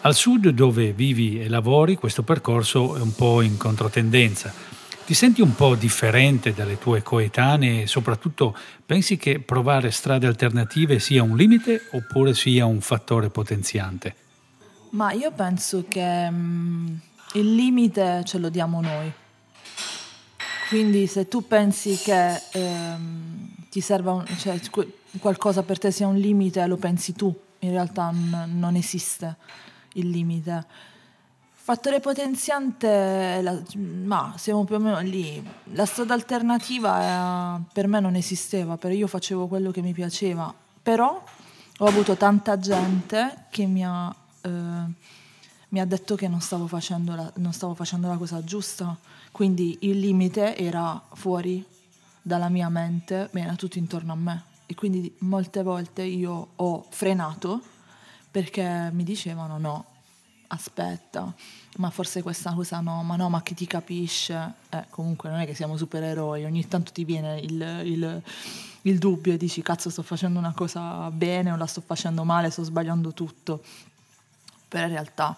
Al 0.00 0.14
sud 0.14 0.48
dove 0.48 0.94
vivi 0.94 1.38
e 1.42 1.50
lavori 1.50 1.94
questo 1.94 2.22
percorso 2.22 2.96
è 2.96 3.00
un 3.00 3.14
po' 3.14 3.42
in 3.42 3.58
controtendenza. 3.58 4.50
Ti 5.04 5.12
senti 5.12 5.42
un 5.42 5.54
po' 5.54 5.74
differente 5.74 6.54
dalle 6.54 6.78
tue 6.78 7.02
coetanee 7.02 7.82
e 7.82 7.86
soprattutto 7.86 8.56
pensi 8.86 9.18
che 9.18 9.40
provare 9.40 9.90
strade 9.90 10.26
alternative 10.26 10.98
sia 10.98 11.22
un 11.22 11.36
limite 11.36 11.86
oppure 11.92 12.32
sia 12.32 12.64
un 12.64 12.80
fattore 12.80 13.28
potenziante? 13.28 14.14
Ma 14.92 15.12
io 15.12 15.30
penso 15.32 15.84
che... 15.86 17.10
Il 17.34 17.54
limite 17.54 18.22
ce 18.24 18.38
lo 18.38 18.48
diamo 18.48 18.80
noi. 18.80 19.10
Quindi 20.68 21.06
se 21.06 21.28
tu 21.28 21.46
pensi 21.46 21.96
che 21.96 22.40
ehm, 22.52 23.48
ti 23.70 23.80
serva 23.80 24.12
un, 24.12 24.24
cioè, 24.38 24.60
qualcosa 25.18 25.62
per 25.62 25.78
te 25.78 25.90
sia 25.90 26.06
un 26.06 26.16
limite, 26.16 26.66
lo 26.66 26.76
pensi 26.76 27.12
tu. 27.14 27.34
In 27.60 27.70
realtà 27.70 28.10
n- 28.10 28.50
non 28.58 28.74
esiste 28.76 29.36
il 29.94 30.08
limite. 30.08 30.64
Fattore 31.54 32.00
potenziante, 32.00 33.40
la- 33.42 33.62
ma 34.04 34.34
siamo 34.36 34.64
più 34.64 34.74
o 34.74 34.78
meno 34.78 34.98
lì. 35.00 35.42
La 35.74 35.86
strada 35.86 36.12
alternativa 36.14 37.56
eh, 37.56 37.60
per 37.72 37.86
me 37.86 38.00
non 38.00 38.14
esisteva, 38.14 38.76
perché 38.76 38.96
io 38.96 39.06
facevo 39.06 39.46
quello 39.46 39.70
che 39.70 39.80
mi 39.80 39.92
piaceva, 39.92 40.52
però 40.82 41.22
ho 41.78 41.84
avuto 41.86 42.16
tanta 42.16 42.58
gente 42.58 43.44
che 43.50 43.66
mi 43.66 43.84
ha, 43.86 44.14
eh, 44.40 44.50
mi 45.72 45.80
ha 45.80 45.86
detto 45.86 46.16
che 46.16 46.28
non 46.28 46.40
stavo, 46.40 46.66
facendo 46.66 47.14
la, 47.14 47.32
non 47.36 47.52
stavo 47.52 47.74
facendo 47.74 48.06
la 48.08 48.16
cosa 48.16 48.44
giusta, 48.44 48.94
quindi 49.30 49.78
il 49.82 49.98
limite 49.98 50.54
era 50.56 51.00
fuori 51.14 51.64
dalla 52.20 52.48
mia 52.50 52.68
mente, 52.68 53.28
ma 53.32 53.40
era 53.40 53.54
tutto 53.56 53.78
intorno 53.78 54.12
a 54.12 54.16
me. 54.16 54.42
E 54.66 54.74
quindi 54.74 55.14
molte 55.20 55.62
volte 55.62 56.02
io 56.02 56.48
ho 56.56 56.86
frenato 56.90 57.60
perché 58.30 58.90
mi 58.92 59.02
dicevano 59.02 59.58
no, 59.58 59.84
aspetta, 60.48 61.32
ma 61.78 61.88
forse 61.90 62.20
questa 62.22 62.52
cosa 62.52 62.80
no, 62.80 63.02
ma 63.02 63.16
no, 63.16 63.30
ma 63.30 63.40
chi 63.42 63.54
ti 63.54 63.66
capisce? 63.66 64.52
Eh, 64.68 64.84
comunque 64.90 65.30
non 65.30 65.40
è 65.40 65.46
che 65.46 65.54
siamo 65.54 65.76
supereroi, 65.78 66.44
ogni 66.44 66.68
tanto 66.68 66.92
ti 66.92 67.04
viene 67.04 67.38
il, 67.40 67.60
il- 67.84 68.22
il 68.84 68.98
dubbio 68.98 69.32
e 69.32 69.36
dici 69.36 69.62
cazzo 69.62 69.90
sto 69.90 70.02
facendo 70.02 70.40
una 70.40 70.52
cosa 70.52 71.08
bene 71.12 71.52
o 71.52 71.56
la 71.56 71.66
sto 71.66 71.80
facendo 71.86 72.24
male, 72.24 72.50
sto 72.50 72.64
sbagliando 72.64 73.12
tutto. 73.12 73.62
Però 74.72 74.84
in 74.86 74.92
realtà 74.92 75.36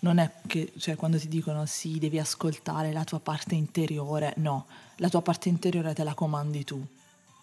non 0.00 0.18
è 0.18 0.30
che, 0.46 0.74
cioè 0.76 0.94
quando 0.94 1.18
ti 1.18 1.26
dicono 1.26 1.64
sì, 1.64 1.98
devi 1.98 2.18
ascoltare 2.18 2.92
la 2.92 3.02
tua 3.02 3.18
parte 3.18 3.54
interiore, 3.54 4.34
no, 4.36 4.66
la 4.96 5.08
tua 5.08 5.22
parte 5.22 5.48
interiore 5.48 5.94
te 5.94 6.04
la 6.04 6.12
comandi 6.12 6.64
tu. 6.64 6.86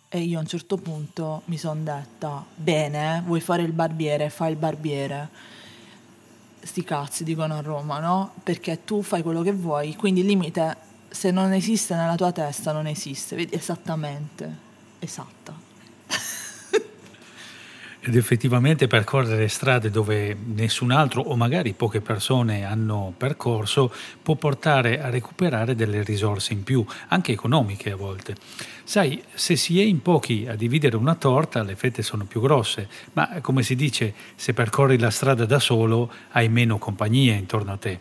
E 0.07 0.19
io 0.19 0.37
a 0.37 0.41
un 0.41 0.47
certo 0.47 0.77
punto 0.77 1.41
mi 1.45 1.57
sono 1.57 1.81
detta, 1.81 2.45
bene, 2.53 3.23
vuoi 3.25 3.41
fare 3.41 3.63
il 3.63 3.71
barbiere, 3.71 4.29
fai 4.29 4.51
il 4.51 4.57
barbiere 4.57 5.29
sti 6.61 6.83
cazzi 6.83 7.23
dicono 7.23 7.55
a 7.55 7.61
Roma, 7.61 7.99
no? 7.99 8.33
Perché 8.43 8.83
tu 8.83 9.01
fai 9.01 9.23
quello 9.23 9.41
che 9.41 9.51
vuoi, 9.51 9.95
quindi 9.95 10.21
il 10.21 10.27
limite 10.27 10.77
se 11.09 11.31
non 11.31 11.53
esiste 11.53 11.95
nella 11.95 12.15
tua 12.15 12.31
testa 12.31 12.71
non 12.71 12.85
esiste, 12.85 13.35
vedi 13.35 13.55
esattamente, 13.55 14.57
esatta. 14.99 15.64
Ed 18.07 18.15
effettivamente 18.15 18.85
percorrere 18.85 19.47
strade 19.47 19.89
dove 19.89 20.37
nessun 20.53 20.91
altro 20.91 21.23
o 21.23 21.35
magari 21.35 21.73
poche 21.73 22.01
persone 22.01 22.63
hanno 22.63 23.11
percorso 23.17 23.91
può 24.21 24.35
portare 24.35 25.01
a 25.01 25.09
recuperare 25.09 25.73
delle 25.73 26.03
risorse 26.03 26.53
in 26.53 26.61
più, 26.61 26.85
anche 27.07 27.31
economiche 27.31 27.89
a 27.89 27.95
volte. 27.95 28.35
Sai, 28.83 29.23
se 29.33 29.55
si 29.55 29.81
è 29.81 29.83
in 29.83 30.03
pochi 30.03 30.45
a 30.47 30.53
dividere 30.53 30.97
una 30.97 31.15
torta, 31.15 31.63
le 31.63 31.75
fette 31.75 32.03
sono 32.03 32.25
più 32.25 32.41
grosse, 32.41 32.87
ma 33.13 33.39
come 33.41 33.63
si 33.63 33.75
dice, 33.75 34.13
se 34.35 34.53
percorri 34.53 34.99
la 34.99 35.09
strada 35.09 35.45
da 35.45 35.57
solo 35.57 36.11
hai 36.33 36.47
meno 36.47 36.77
compagnia 36.77 37.33
intorno 37.33 37.71
a 37.71 37.77
te. 37.77 37.99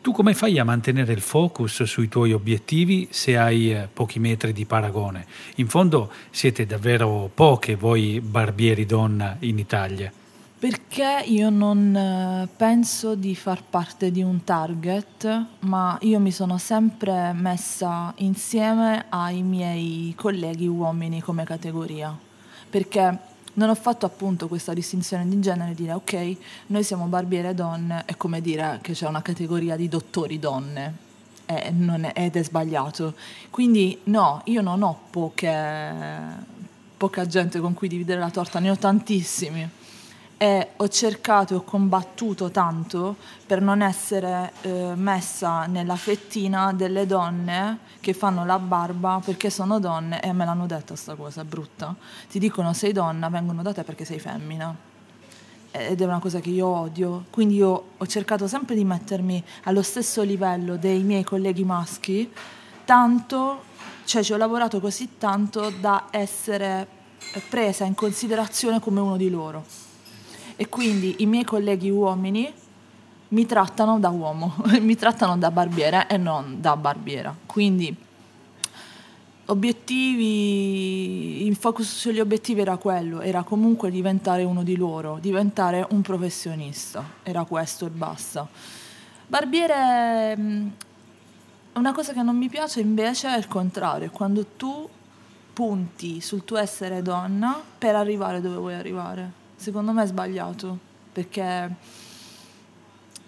Tu 0.00 0.12
come 0.12 0.32
fai 0.32 0.58
a 0.58 0.64
mantenere 0.64 1.12
il 1.12 1.20
focus 1.20 1.82
sui 1.82 2.08
tuoi 2.08 2.32
obiettivi 2.32 3.08
se 3.10 3.36
hai 3.36 3.72
eh, 3.72 3.88
pochi 3.92 4.20
metri 4.20 4.52
di 4.52 4.64
paragone? 4.64 5.26
In 5.56 5.66
fondo 5.66 6.10
siete 6.30 6.66
davvero 6.66 7.28
poche 7.34 7.74
voi 7.74 8.20
barbieri 8.20 8.86
donna 8.86 9.36
in 9.40 9.58
Italia. 9.58 10.12
Perché 10.58 11.22
io 11.26 11.50
non 11.50 11.94
eh, 11.94 12.48
penso 12.56 13.14
di 13.16 13.34
far 13.34 13.62
parte 13.62 14.10
di 14.10 14.22
un 14.22 14.44
target, 14.44 15.44
ma 15.60 15.98
io 16.02 16.18
mi 16.20 16.32
sono 16.32 16.58
sempre 16.58 17.32
messa 17.32 18.12
insieme 18.18 19.06
ai 19.08 19.42
miei 19.42 20.14
colleghi 20.16 20.66
uomini 20.66 21.20
come 21.20 21.44
categoria. 21.44 22.16
Perché 22.70 23.18
non 23.58 23.70
ho 23.70 23.74
fatto 23.74 24.06
appunto 24.06 24.46
questa 24.46 24.72
distinzione 24.72 25.28
di 25.28 25.40
genere, 25.40 25.74
dire 25.74 25.92
ok, 25.92 26.36
noi 26.68 26.84
siamo 26.84 27.06
barbiere 27.06 27.54
donne, 27.54 28.04
è 28.06 28.16
come 28.16 28.40
dire 28.40 28.78
che 28.82 28.92
c'è 28.92 29.06
una 29.08 29.20
categoria 29.20 29.76
di 29.76 29.88
dottori 29.88 30.38
donne. 30.38 31.06
Non 31.72 32.04
è- 32.04 32.12
ed 32.14 32.36
è 32.36 32.44
sbagliato. 32.44 33.14
Quindi 33.48 33.98
no, 34.04 34.42
io 34.44 34.60
non 34.60 34.82
ho 34.82 34.98
poche, 35.10 35.92
poca 36.96 37.26
gente 37.26 37.58
con 37.58 37.72
cui 37.72 37.88
dividere 37.88 38.20
la 38.20 38.30
torta, 38.30 38.58
ne 38.58 38.70
ho 38.70 38.76
tantissimi 38.76 39.68
e 40.40 40.68
ho 40.76 40.88
cercato 40.88 41.52
e 41.52 41.56
ho 41.56 41.62
combattuto 41.62 42.50
tanto 42.52 43.16
per 43.44 43.60
non 43.60 43.82
essere 43.82 44.52
eh, 44.62 44.92
messa 44.94 45.66
nella 45.66 45.96
fettina 45.96 46.72
delle 46.72 47.06
donne 47.06 47.78
che 47.98 48.14
fanno 48.14 48.44
la 48.44 48.60
barba 48.60 49.20
perché 49.22 49.50
sono 49.50 49.80
donne 49.80 50.22
e 50.22 50.32
me 50.32 50.44
l'hanno 50.44 50.66
detta 50.66 50.94
sta 50.94 51.16
cosa, 51.16 51.44
brutta. 51.44 51.92
Ti 52.30 52.38
dicono 52.38 52.72
sei 52.72 52.92
donna, 52.92 53.28
vengono 53.28 53.62
da 53.62 53.72
te 53.72 53.82
perché 53.82 54.04
sei 54.04 54.20
femmina. 54.20 54.72
Ed 55.72 56.00
è 56.00 56.04
una 56.04 56.20
cosa 56.20 56.38
che 56.38 56.50
io 56.50 56.68
odio. 56.68 57.24
Quindi 57.30 57.56
io 57.56 57.84
ho 57.96 58.06
cercato 58.06 58.46
sempre 58.46 58.76
di 58.76 58.84
mettermi 58.84 59.42
allo 59.64 59.82
stesso 59.82 60.22
livello 60.22 60.76
dei 60.76 61.02
miei 61.02 61.24
colleghi 61.24 61.64
maschi, 61.64 62.30
tanto, 62.84 63.62
cioè 64.04 64.22
ci 64.22 64.32
ho 64.32 64.36
lavorato 64.36 64.78
così 64.78 65.18
tanto 65.18 65.72
da 65.80 66.06
essere 66.10 66.86
presa 67.48 67.84
in 67.84 67.94
considerazione 67.94 68.78
come 68.78 69.00
uno 69.00 69.16
di 69.16 69.28
loro 69.28 69.86
e 70.60 70.68
quindi 70.68 71.14
i 71.18 71.26
miei 71.26 71.44
colleghi 71.44 71.88
uomini 71.88 72.52
mi 73.28 73.46
trattano 73.46 74.00
da 74.00 74.08
uomo, 74.08 74.56
mi 74.82 74.96
trattano 74.96 75.38
da 75.38 75.52
barbiere 75.52 76.08
e 76.08 76.16
non 76.16 76.56
da 76.60 76.76
barbiera. 76.76 77.32
Quindi 77.46 77.94
obiettivi, 79.44 81.46
il 81.46 81.54
focus 81.54 81.96
sugli 81.96 82.18
obiettivi 82.18 82.62
era 82.62 82.76
quello, 82.76 83.20
era 83.20 83.44
comunque 83.44 83.92
diventare 83.92 84.42
uno 84.42 84.64
di 84.64 84.76
loro, 84.76 85.18
diventare 85.20 85.86
un 85.90 86.02
professionista, 86.02 87.04
era 87.22 87.44
questo 87.44 87.86
e 87.86 87.90
basta. 87.90 88.48
Barbiere, 89.28 90.36
mh, 90.36 90.72
una 91.74 91.92
cosa 91.92 92.12
che 92.12 92.22
non 92.22 92.36
mi 92.36 92.48
piace 92.48 92.80
invece 92.80 93.28
è 93.28 93.38
il 93.38 93.46
contrario, 93.46 94.10
quando 94.10 94.44
tu 94.56 94.88
punti 95.52 96.20
sul 96.20 96.44
tuo 96.44 96.56
essere 96.56 97.00
donna 97.00 97.62
per 97.78 97.94
arrivare 97.94 98.40
dove 98.40 98.56
vuoi 98.56 98.74
arrivare. 98.74 99.37
Secondo 99.58 99.90
me 99.90 100.04
è 100.04 100.06
sbagliato, 100.06 100.78
perché 101.10 101.74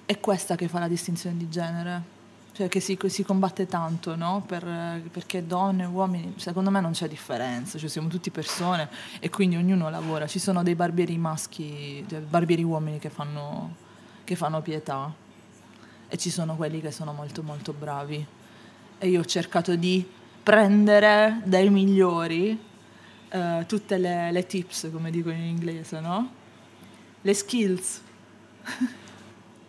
è 0.07 0.21
questa 0.21 0.55
che 0.55 0.69
fa 0.69 0.79
la 0.79 0.87
distinzione 0.87 1.37
di 1.37 1.49
genere. 1.49 2.19
Cioè 2.53 2.69
che 2.69 2.79
si, 2.79 2.97
si 3.07 3.25
combatte 3.25 3.67
tanto, 3.67 4.15
no? 4.15 4.45
Per- 4.47 5.03
perché 5.11 5.45
donne 5.45 5.83
e 5.83 5.87
uomini, 5.87 6.35
secondo 6.37 6.71
me 6.71 6.81
non 6.81 6.93
c'è 6.93 7.09
differenza, 7.09 7.79
cioè 7.79 7.89
siamo 7.89 8.07
tutti 8.07 8.31
persone 8.31 8.89
e 9.19 9.29
quindi 9.29 9.57
ognuno 9.57 9.91
lavora. 9.91 10.29
Ci 10.29 10.39
sono 10.39 10.63
dei 10.63 10.77
barbieri 10.77 11.19
maschi, 11.19 12.05
dei 12.07 12.21
barbieri 12.21 12.63
uomini 12.63 13.01
che 13.01 13.11
fanno, 13.11 13.75
che 14.23 14.37
fanno 14.37 14.63
pietà 14.63 15.13
e 16.07 16.17
ci 16.17 16.31
sono 16.31 16.55
quelli 16.55 16.81
che 16.81 16.93
sono 16.93 17.13
molto 17.13 17.43
molto 17.43 17.73
bravi. 17.73 18.25
E 18.99 19.09
io 19.09 19.19
ho 19.19 19.25
cercato 19.25 19.75
di 19.75 20.09
prendere 20.45 21.41
dai 21.45 21.71
migliori 21.71 22.69
eh, 23.31 23.65
tutte 23.67 23.99
le, 23.99 24.33
le 24.33 24.47
tips, 24.47 24.91
come 24.93 25.11
dicono 25.11 25.35
in 25.35 25.45
inglese, 25.45 26.01
no? 26.01 26.33
Le 27.21 27.35
skills. 27.35 28.01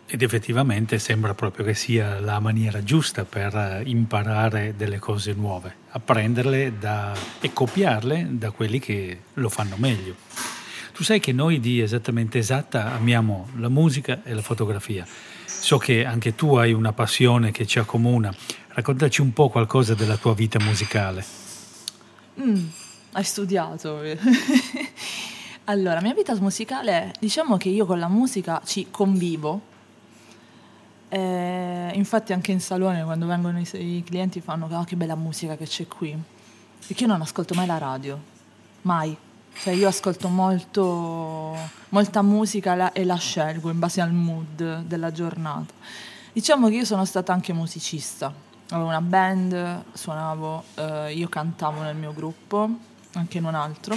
Ed 0.06 0.20
effettivamente 0.20 0.98
sembra 0.98 1.32
proprio 1.32 1.64
che 1.64 1.72
sia 1.72 2.20
la 2.20 2.38
maniera 2.38 2.84
giusta 2.84 3.24
per 3.24 3.54
eh, 3.54 3.82
imparare 3.86 4.74
delle 4.76 4.98
cose 4.98 5.32
nuove, 5.32 5.74
apprenderle 5.92 6.78
da, 6.78 7.14
e 7.40 7.52
copiarle 7.54 8.26
da 8.32 8.50
quelli 8.50 8.78
che 8.78 9.20
lo 9.32 9.48
fanno 9.48 9.76
meglio. 9.78 10.14
Tu 10.92 11.02
sai 11.02 11.18
che 11.18 11.32
noi 11.32 11.60
di 11.60 11.80
Esattamente 11.80 12.38
Esatta 12.38 12.92
amiamo 12.92 13.48
la 13.56 13.70
musica 13.70 14.20
e 14.22 14.34
la 14.34 14.42
fotografia. 14.42 15.06
So 15.46 15.78
che 15.78 16.04
anche 16.04 16.34
tu 16.34 16.56
hai 16.56 16.74
una 16.74 16.92
passione 16.92 17.50
che 17.50 17.64
ci 17.66 17.78
accomuna. 17.78 18.34
Raccontaci 18.68 19.22
un 19.22 19.32
po' 19.32 19.48
qualcosa 19.48 19.94
della 19.94 20.18
tua 20.18 20.34
vita 20.34 20.58
musicale. 20.60 21.24
Mm, 22.38 22.66
hai 23.12 23.24
studiato. 23.24 24.00
allora, 25.64 26.00
mia 26.00 26.14
vita 26.14 26.34
musicale, 26.36 27.12
diciamo 27.20 27.56
che 27.56 27.68
io 27.68 27.86
con 27.86 27.98
la 27.98 28.08
musica 28.08 28.60
ci 28.64 28.88
convivo. 28.90 29.70
Eh, 31.08 31.90
infatti 31.94 32.32
anche 32.32 32.52
in 32.52 32.60
salone 32.60 33.04
quando 33.04 33.26
vengono 33.26 33.58
i, 33.60 33.68
i 33.74 34.02
clienti 34.02 34.40
fanno 34.40 34.66
"Ah, 34.70 34.84
che 34.84 34.96
bella 34.96 35.14
musica 35.14 35.56
che 35.56 35.66
c'è 35.66 35.86
qui. 35.86 36.16
Perché 36.86 37.02
io 37.04 37.08
non 37.08 37.20
ascolto 37.20 37.54
mai 37.54 37.66
la 37.66 37.78
radio, 37.78 38.18
mai. 38.82 39.14
Cioè 39.54 39.74
io 39.74 39.86
ascolto 39.86 40.28
molto, 40.28 41.54
molta 41.90 42.22
musica 42.22 42.74
la- 42.74 42.92
e 42.92 43.04
la 43.04 43.16
scelgo 43.16 43.68
in 43.70 43.78
base 43.78 44.00
al 44.00 44.12
mood 44.12 44.84
della 44.84 45.12
giornata. 45.12 45.74
Diciamo 46.32 46.68
che 46.68 46.76
io 46.76 46.84
sono 46.86 47.04
stata 47.04 47.34
anche 47.34 47.52
musicista. 47.52 48.32
Avevo 48.70 48.88
una 48.88 49.02
band, 49.02 49.82
suonavo, 49.92 50.64
eh, 50.76 51.12
io 51.12 51.28
cantavo 51.28 51.82
nel 51.82 51.94
mio 51.94 52.14
gruppo, 52.14 52.70
anche 53.14 53.38
in 53.38 53.44
un 53.44 53.54
altro. 53.54 53.96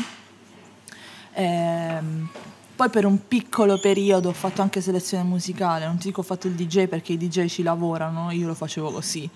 Ehm, 1.33 2.29
poi 2.75 2.89
per 2.89 3.05
un 3.05 3.27
piccolo 3.27 3.79
periodo 3.79 4.29
ho 4.29 4.33
fatto 4.33 4.61
anche 4.61 4.81
selezione 4.81 5.23
musicale, 5.23 5.85
non 5.85 5.97
ti 5.97 6.07
dico 6.07 6.19
ho 6.21 6.23
fatto 6.23 6.47
il 6.47 6.53
DJ 6.53 6.87
perché 6.87 7.13
i 7.13 7.17
DJ 7.17 7.47
ci 7.47 7.63
lavorano, 7.63 8.31
io 8.31 8.47
lo 8.47 8.53
facevo 8.53 8.91
così. 8.91 9.29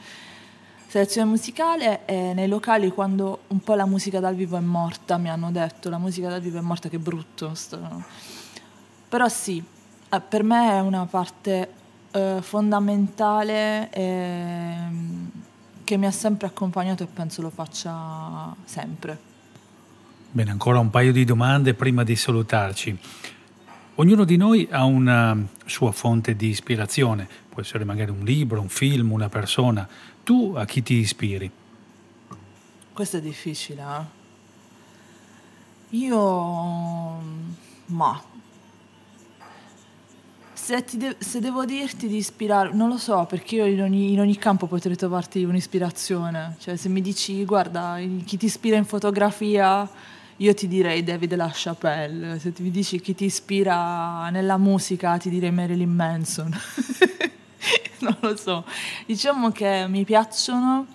Selezione 0.88 1.30
musicale 1.30 2.06
e 2.06 2.34
nei 2.34 2.48
locali 2.48 2.89
quando 2.89 3.42
un 3.48 3.60
po' 3.60 3.76
la 3.76 3.86
musica 3.86 4.20
dal 4.20 4.36
vivo 4.36 4.58
è 4.58 4.62
morta, 4.62 5.18
mi 5.18 5.30
hanno 5.30 5.52
detto 5.52 5.89
la 5.89 6.00
musica 6.00 6.30
dal 6.30 6.42
vivo 6.42 6.58
è 6.58 6.62
morta, 6.62 6.89
che 6.89 6.98
brutto. 7.00 7.54
sto- 7.54 8.04
Però 9.08 9.28
sì, 9.30 9.63
eh, 10.10 10.20
per 10.20 10.44
me 10.44 10.72
è 10.72 10.80
una 10.80 11.06
parte 11.06 11.74
eh, 12.12 12.39
fondamentale 12.42 13.89
e, 13.92 14.78
che 15.84 15.96
mi 15.98 16.08
ha 16.08 16.12
sempre 16.12 16.48
accompagnato 16.48 17.04
e 17.04 17.08
penso 17.08 17.42
lo 17.42 17.50
faccia 17.52 18.54
sempre. 18.65 19.29
Bene, 20.32 20.52
ancora 20.52 20.78
un 20.78 20.92
paio 20.92 21.12
di 21.12 21.26
domande 21.26 21.74
prima 21.74 22.04
di 22.04 22.15
salutarci. 22.15 22.96
Ognuno 23.96 24.26
di 24.26 24.38
noi 24.38 24.68
ha 24.70 24.84
una 24.84 25.36
sua 25.65 25.92
fonte 25.92 26.36
di 26.36 26.50
ispirazione, 26.50 27.28
può 27.50 27.63
essere 27.63 27.84
magari 27.84 28.12
un 28.12 28.24
libro, 28.24 28.62
un 28.62 28.70
film, 28.70 29.12
una 29.12 29.28
persona. 29.28 29.89
Tu 30.24 30.54
a 30.56 30.65
chi 30.65 30.84
ti 30.84 30.94
ispiri? 30.94 31.50
Questo 32.94 33.18
è 33.18 33.22
difficile, 33.22 33.82
eh? 33.82 34.18
Io... 35.98 37.22
ma... 37.88 38.22
Se, 40.54 40.86
de- 40.94 41.15
se, 41.18 41.39
devo 41.39 41.65
dirti 41.65 42.08
di 42.08 42.18
ispirare, 42.18 42.72
non 42.72 42.89
lo 42.89 42.98
so, 42.98 43.26
perché 43.28 43.56
io 43.56 43.65
in 43.65 43.82
ogni, 43.82 44.12
in 44.12 44.20
ogni, 44.20 44.38
campo 44.38 44.68
potrei 44.68 44.96
trovarti 44.96 45.44
un'ispirazione. 45.44 46.58
Cioè, 46.60 46.76
se 46.76 46.88
mi 46.88 47.02
dici, 47.02 47.44
guarda, 47.46 47.98
chi 48.24 48.38
ti 48.38 48.46
ispira 48.46 48.78
in 48.78 48.86
fotografia, 48.86 49.89
io 50.39 50.54
ti 50.54 50.67
direi 50.67 51.04
David 51.04 51.36
LaChapelle. 51.36 52.39
Se 52.39 52.54
mi 52.60 52.71
dici 52.71 52.99
chi 52.99 53.15
ti 53.15 53.25
ispira 53.25 54.30
nella 54.30 54.58
musica, 54.58 55.17
ti 55.17 55.30
direi 55.30 55.52
Marilyn 55.52 55.93
Manson. 55.93 56.52
non 57.99 58.17
lo 58.19 58.36
so. 58.36 58.65
Diciamo 59.06 59.52
che 59.52 59.86
mi 59.88 60.04
piacciono 60.06 60.88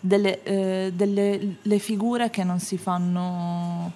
delle, 0.00 0.42
eh, 0.42 0.92
delle 0.94 1.56
le 1.60 1.78
figure 1.78 2.30
che 2.30 2.42
non 2.42 2.58
si 2.58 2.78
fanno 2.78 3.92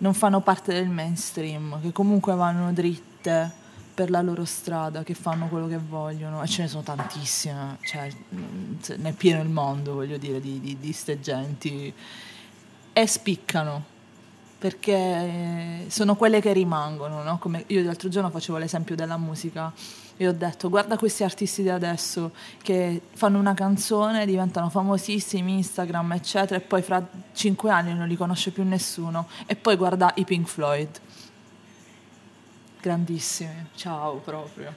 non 0.00 0.14
fanno 0.14 0.40
parte 0.40 0.72
del 0.72 0.88
mainstream, 0.88 1.80
che 1.80 1.92
comunque 1.92 2.34
vanno 2.34 2.72
dritte 2.72 3.52
per 3.92 4.10
la 4.10 4.22
loro 4.22 4.44
strada, 4.44 5.02
che 5.02 5.14
fanno 5.14 5.48
quello 5.48 5.66
che 5.66 5.76
vogliono, 5.78 6.42
e 6.42 6.46
ce 6.46 6.62
ne 6.62 6.68
sono 6.68 6.82
tantissime, 6.82 7.76
cioè 7.82 8.10
ne 8.30 9.08
è 9.10 9.12
pieno 9.12 9.42
il 9.42 9.50
mondo, 9.50 9.94
voglio 9.94 10.16
dire, 10.16 10.40
di, 10.40 10.58
di, 10.60 10.96
genti, 11.20 11.92
e 12.92 13.06
spiccano, 13.06 13.84
perché 14.60 15.86
sono 15.88 16.16
quelle 16.16 16.42
che 16.42 16.52
rimangono, 16.52 17.22
no? 17.22 17.38
Come 17.38 17.64
io 17.68 17.82
l'altro 17.82 18.10
giorno 18.10 18.28
facevo 18.28 18.58
l'esempio 18.58 18.94
della 18.94 19.16
musica, 19.16 19.72
e 20.18 20.28
ho 20.28 20.32
detto 20.32 20.68
guarda 20.68 20.98
questi 20.98 21.24
artisti 21.24 21.62
di 21.62 21.70
adesso 21.70 22.32
che 22.60 23.00
fanno 23.14 23.38
una 23.38 23.54
canzone, 23.54 24.26
diventano 24.26 24.68
famosissimi, 24.68 25.54
Instagram 25.54 26.12
eccetera 26.12 26.56
e 26.56 26.60
poi 26.60 26.82
fra 26.82 27.02
cinque 27.32 27.70
anni 27.70 27.94
non 27.94 28.06
li 28.06 28.16
conosce 28.16 28.50
più 28.50 28.62
nessuno 28.62 29.28
e 29.46 29.56
poi 29.56 29.76
guarda 29.76 30.12
i 30.16 30.26
Pink 30.26 30.46
Floyd. 30.46 31.00
Grandissimi, 32.82 33.68
ciao 33.74 34.16
proprio. 34.16 34.74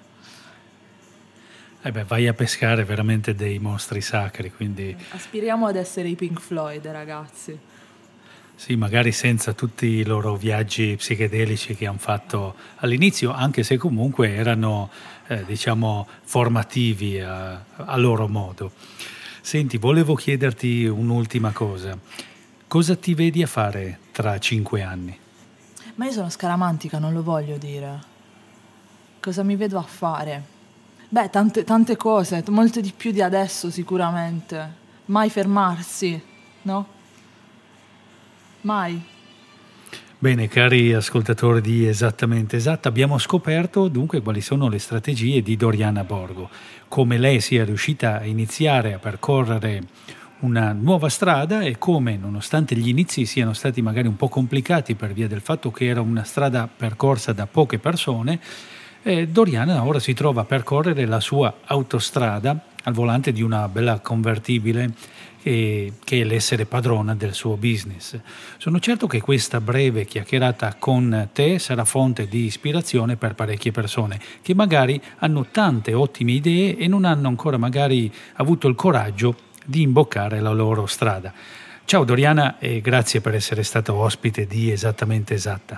Eh 1.82 1.92
beh, 1.92 2.06
vai 2.06 2.26
a 2.28 2.34
pescare 2.34 2.86
veramente 2.86 3.36
dei 3.36 3.60
mostri 3.60 4.00
sacri, 4.00 4.50
quindi... 4.50 4.96
Aspiriamo 5.12 5.68
ad 5.68 5.76
essere 5.76 6.08
i 6.08 6.16
Pink 6.16 6.40
Floyd, 6.40 6.88
ragazzi. 6.88 7.60
Sì, 8.56 8.76
magari 8.76 9.12
senza 9.12 9.54
tutti 9.54 9.88
i 9.88 10.06
loro 10.06 10.36
viaggi 10.36 10.96
psichedelici 10.96 11.76
che 11.76 11.86
hanno 11.88 11.98
fatto 11.98 12.56
all'inizio, 12.78 13.32
anche 13.32 13.64
se 13.64 13.78
comunque 13.78 14.34
erano 14.36 14.90
eh, 15.28 15.44
diciamo, 15.46 16.08
formativi 16.24 17.20
a, 17.20 17.64
a 17.76 17.98
loro 17.98 18.28
modo. 18.28 18.72
Senti, 19.42 19.78
volevo 19.78 20.16
chiederti 20.16 20.86
un'ultima 20.86 21.52
cosa. 21.52 21.98
Cosa 22.68 22.96
ti 22.96 23.14
vedi 23.14 23.44
a 23.44 23.48
fare 23.48 24.00
tra 24.12 24.40
cinque 24.40 24.82
anni? 24.82 25.20
Ma 25.96 26.06
io 26.06 26.12
sono 26.12 26.30
scaramantica, 26.30 27.00
non 27.00 27.12
lo 27.14 27.22
voglio 27.22 27.58
dire. 27.58 28.02
Cosa 29.20 29.44
mi 29.44 29.56
vedo 29.56 29.78
a 29.78 29.84
fare? 29.84 30.44
Beh, 31.10 31.30
tante, 31.30 31.64
tante 31.64 31.98
cose, 31.98 32.44
molte 32.48 32.82
di 32.82 32.94
più 32.96 33.12
di 33.12 33.22
adesso 33.22 33.70
sicuramente. 33.70 34.82
Mai 35.06 35.30
fermarsi, 35.30 36.20
no? 36.64 36.88
Mai. 38.64 39.02
Bene, 40.18 40.48
cari 40.48 40.94
ascoltatori 40.94 41.60
di 41.60 41.86
Esattamente 41.86 42.56
Esatta, 42.56 42.88
abbiamo 42.88 43.18
scoperto 43.18 43.90
dunque 43.90 44.22
quali 44.22 44.40
sono 44.40 44.70
le 44.70 44.80
strategie 44.80 45.42
di 45.42 45.58
Doriana 45.58 46.06
Borgo, 46.06 46.50
come 46.88 47.18
lei 47.18 47.42
sia 47.42 47.66
riuscita 47.66 48.20
a 48.20 48.24
iniziare 48.24 48.94
a 48.94 49.00
percorrere 49.00 49.84
una 50.40 50.72
nuova 50.72 51.10
strada 51.10 51.62
e 51.62 51.78
come, 51.78 52.16
nonostante 52.16 52.76
gli 52.76 52.88
inizi 52.88 53.26
siano 53.26 53.52
stati 53.52 53.82
magari 53.82 54.08
un 54.08 54.16
po' 54.16 54.30
complicati 54.30 54.96
per 54.96 55.12
via 55.12 55.28
del 55.28 55.42
fatto 55.42 55.70
che 55.70 55.88
era 55.88 56.00
una 56.00 56.24
strada 56.24 56.70
percorsa 56.74 57.34
da 57.34 57.46
poche 57.46 57.80
persone, 57.80 58.40
eh, 59.04 59.28
Doriana 59.28 59.84
ora 59.84 60.00
si 60.00 60.14
trova 60.14 60.42
a 60.42 60.46
percorrere 60.46 61.06
la 61.06 61.20
sua 61.20 61.54
autostrada 61.66 62.58
al 62.84 62.94
volante 62.94 63.34
di 63.34 63.42
una 63.42 63.68
bella 63.68 64.00
convertibile 64.00 64.94
che, 65.44 65.92
che 66.02 66.22
è 66.22 66.24
l'essere 66.24 66.66
padrona 66.66 67.14
del 67.16 67.34
suo 67.34 67.58
business. 67.58 68.18
Sono 68.58 68.80
certo 68.80 69.08
che 69.08 69.20
questa 69.20 69.60
breve 69.60 70.06
chiacchierata 70.06 70.76
con 70.80 71.28
te 71.34 71.60
sarà 71.60 71.84
fonte 71.84 72.30
di 72.30 72.46
ispirazione 72.46 73.18
per 73.18 73.36
parecchie 73.36 73.74
persone 73.74 74.18
che 74.42 74.56
magari 74.56 75.02
hanno 75.18 75.48
tante 75.52 75.94
ottime 75.94 76.32
idee 76.32 76.78
e 76.78 76.88
non 76.88 77.04
hanno 77.04 77.28
ancora 77.28 77.58
magari 77.58 78.10
avuto 78.36 78.70
il 78.70 78.76
coraggio 78.76 79.36
di 79.66 79.82
imboccare 79.82 80.40
la 80.40 80.54
loro 80.54 80.86
strada. 80.86 81.34
Ciao 81.84 82.06
Doriana 82.06 82.58
e 82.58 82.80
grazie 82.80 83.20
per 83.20 83.36
essere 83.36 83.64
stata 83.64 83.94
ospite 83.94 84.48
di 84.48 84.72
Esattamente 84.72 85.34
Esatta. 85.34 85.78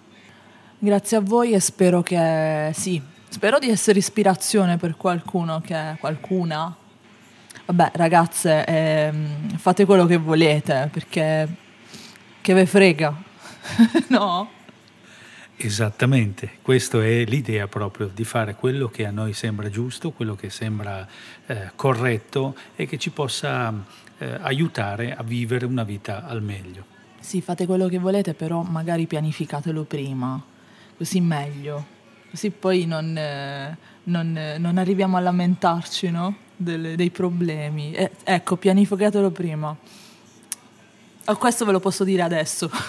Grazie 0.77 1.17
a 1.17 1.21
voi 1.21 1.53
e 1.53 1.59
spero 1.59 2.03
che 2.03 2.69
sì, 2.75 3.01
spero 3.29 3.57
di 3.57 3.69
essere 3.69 3.97
ispirazione 3.97 4.77
per 4.77 4.95
qualcuno 4.95 5.59
che 5.59 5.95
qualcuna 5.99 6.83
vabbè 7.65 7.91
ragazze 7.93 8.63
ehm, 8.65 9.44
fate 9.65 9.85
quello 9.85 10.05
che 10.05 10.17
volete 10.17 10.89
perché 10.93 11.47
che 12.39 12.53
ve 12.53 12.67
frega 12.67 13.23
no? 14.09 14.51
Esattamente, 15.55 16.59
questa 16.61 17.03
è 17.03 17.23
l'idea 17.25 17.67
proprio 17.67 18.11
di 18.13 18.23
fare 18.25 18.53
quello 18.53 18.89
che 18.89 19.07
a 19.07 19.09
noi 19.09 19.33
sembra 19.33 19.71
giusto, 19.71 20.11
quello 20.11 20.35
che 20.35 20.51
sembra 20.51 21.07
eh, 21.47 21.71
corretto 21.75 22.55
e 22.75 22.85
che 22.85 22.99
ci 22.99 23.09
possa 23.09 23.73
eh, 24.19 24.37
aiutare 24.41 25.15
a 25.15 25.23
vivere 25.23 25.65
una 25.65 25.83
vita 25.83 26.27
al 26.27 26.43
meglio. 26.43 26.85
Sì, 27.19 27.41
fate 27.41 27.65
quello 27.65 27.87
che 27.87 27.97
volete, 27.97 28.35
però 28.35 28.61
magari 28.61 29.07
pianificatelo 29.07 29.85
prima, 29.85 30.39
così 30.95 31.21
meglio, 31.21 31.85
così 32.29 32.51
poi 32.51 32.85
non, 32.85 33.17
eh, 33.17 33.75
non, 34.03 34.57
non 34.59 34.77
arriviamo 34.77 35.17
a 35.17 35.21
lamentarci, 35.21 36.11
no? 36.11 36.44
Delle, 36.55 36.95
dei 36.95 37.09
problemi. 37.09 37.93
Eh, 37.93 38.11
ecco, 38.23 38.57
pianificatelo 38.57 39.31
prima. 39.31 39.75
Oh, 41.25 41.35
questo 41.37 41.65
ve 41.65 41.71
lo 41.71 41.79
posso 41.79 42.03
dire 42.03 42.21
adesso. 42.21 42.69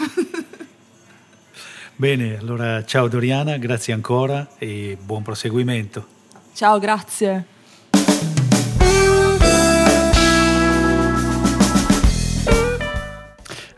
Bene, 1.96 2.36
allora 2.36 2.84
ciao 2.84 3.08
Doriana, 3.08 3.56
grazie 3.56 3.94
ancora 3.94 4.46
e 4.58 4.98
buon 5.02 5.22
proseguimento. 5.22 6.06
Ciao, 6.52 6.78
grazie. 6.78 7.46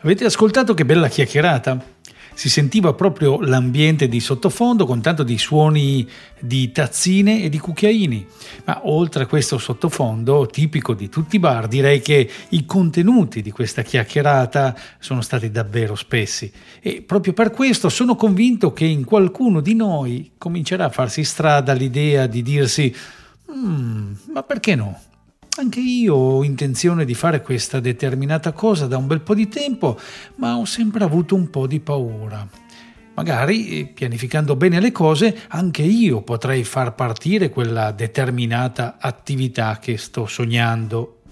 Avete 0.01 0.25
ascoltato 0.25 0.73
che 0.73 0.85
bella 0.85 1.07
chiacchierata? 1.07 1.98
Si 2.39 2.47
sentiva 2.47 2.93
proprio 2.93 3.41
l'ambiente 3.41 4.07
di 4.07 4.21
sottofondo 4.21 4.85
con 4.85 5.01
tanto 5.01 5.23
di 5.23 5.37
suoni 5.37 6.07
di 6.39 6.71
tazzine 6.71 7.43
e 7.43 7.49
di 7.49 7.59
cucchiaini. 7.59 8.25
Ma 8.63 8.79
oltre 8.85 9.23
a 9.23 9.25
questo 9.25 9.57
sottofondo 9.57 10.45
tipico 10.45 10.93
di 10.93 11.09
tutti 11.09 11.35
i 11.35 11.39
bar, 11.39 11.67
direi 11.67 11.99
che 11.99 12.29
i 12.47 12.65
contenuti 12.65 13.41
di 13.41 13.51
questa 13.51 13.81
chiacchierata 13.81 14.73
sono 14.99 15.19
stati 15.19 15.51
davvero 15.51 15.95
spessi 15.95 16.49
e 16.79 17.01
proprio 17.01 17.33
per 17.33 17.51
questo 17.51 17.89
sono 17.89 18.15
convinto 18.15 18.71
che 18.71 18.85
in 18.85 19.03
qualcuno 19.03 19.59
di 19.59 19.75
noi 19.75 20.31
comincerà 20.37 20.85
a 20.85 20.89
farsi 20.89 21.25
strada 21.25 21.73
l'idea 21.73 22.25
di 22.25 22.41
dirsi 22.41 22.95
mm, 23.51 24.13
ma 24.31 24.43
perché 24.43 24.75
no? 24.75 24.97
Anche 25.59 25.81
io 25.81 26.15
ho 26.15 26.43
intenzione 26.45 27.03
di 27.03 27.13
fare 27.13 27.41
questa 27.41 27.81
determinata 27.81 28.53
cosa 28.53 28.87
da 28.87 28.95
un 28.95 29.07
bel 29.07 29.19
po' 29.19 29.33
di 29.33 29.49
tempo, 29.49 29.99
ma 30.35 30.55
ho 30.55 30.63
sempre 30.63 31.03
avuto 31.03 31.35
un 31.35 31.49
po' 31.49 31.67
di 31.67 31.81
paura. 31.81 32.47
Magari, 33.15 33.91
pianificando 33.93 34.55
bene 34.55 34.79
le 34.79 34.93
cose, 34.93 35.37
anche 35.49 35.81
io 35.81 36.21
potrei 36.21 36.63
far 36.63 36.95
partire 36.95 37.49
quella 37.49 37.91
determinata 37.91 38.95
attività 39.01 39.79
che 39.79 39.97
sto 39.97 40.27
sognando. 40.27 41.23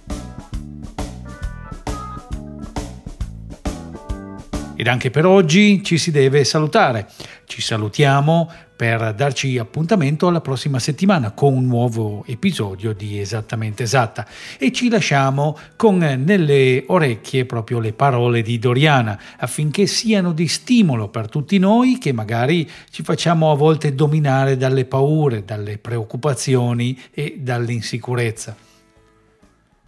Ed 4.75 4.87
anche 4.87 5.09
per 5.09 5.25
oggi 5.25 5.81
ci 5.85 5.97
si 5.97 6.11
deve 6.11 6.43
salutare. 6.43 7.07
Ci 7.45 7.61
salutiamo 7.61 8.51
per 8.77 9.15
darci 9.15 9.57
appuntamento 9.57 10.27
alla 10.27 10.39
prossima 10.39 10.77
settimana 10.77 11.31
con 11.31 11.51
un 11.51 11.65
nuovo 11.65 12.23
episodio 12.27 12.93
di 12.93 13.19
Esattamente 13.19 13.83
Esatta 13.83 14.27
e 14.59 14.71
ci 14.71 14.87
lasciamo 14.87 15.57
con 15.75 15.97
nelle 15.97 16.83
orecchie 16.85 17.45
proprio 17.45 17.79
le 17.79 17.93
parole 17.93 18.43
di 18.43 18.59
Doriana 18.59 19.19
affinché 19.39 19.87
siano 19.87 20.31
di 20.31 20.47
stimolo 20.47 21.07
per 21.07 21.27
tutti 21.27 21.57
noi 21.57 21.97
che 21.97 22.11
magari 22.11 22.69
ci 22.91 23.01
facciamo 23.01 23.51
a 23.51 23.55
volte 23.55 23.95
dominare 23.95 24.57
dalle 24.57 24.85
paure, 24.85 25.43
dalle 25.43 25.79
preoccupazioni 25.79 27.01
e 27.11 27.37
dall'insicurezza. 27.39 28.55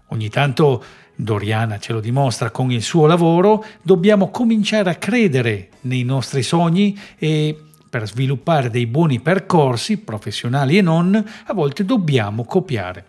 Ogni 0.07 0.29
tanto 0.29 0.83
Doriana 1.13 1.77
ce 1.77 1.93
lo 1.93 1.99
dimostra 1.99 2.49
con 2.49 2.71
il 2.71 2.81
suo 2.81 3.05
lavoro, 3.05 3.63
dobbiamo 3.83 4.31
cominciare 4.31 4.89
a 4.89 4.95
credere 4.95 5.69
nei 5.81 6.03
nostri 6.03 6.41
sogni 6.41 6.97
e 7.19 7.65
per 7.89 8.07
sviluppare 8.07 8.69
dei 8.69 8.85
buoni 8.85 9.19
percorsi, 9.19 9.97
professionali 9.97 10.77
e 10.77 10.81
non, 10.81 11.15
a 11.45 11.53
volte 11.53 11.83
dobbiamo 11.83 12.45
copiare. 12.45 13.05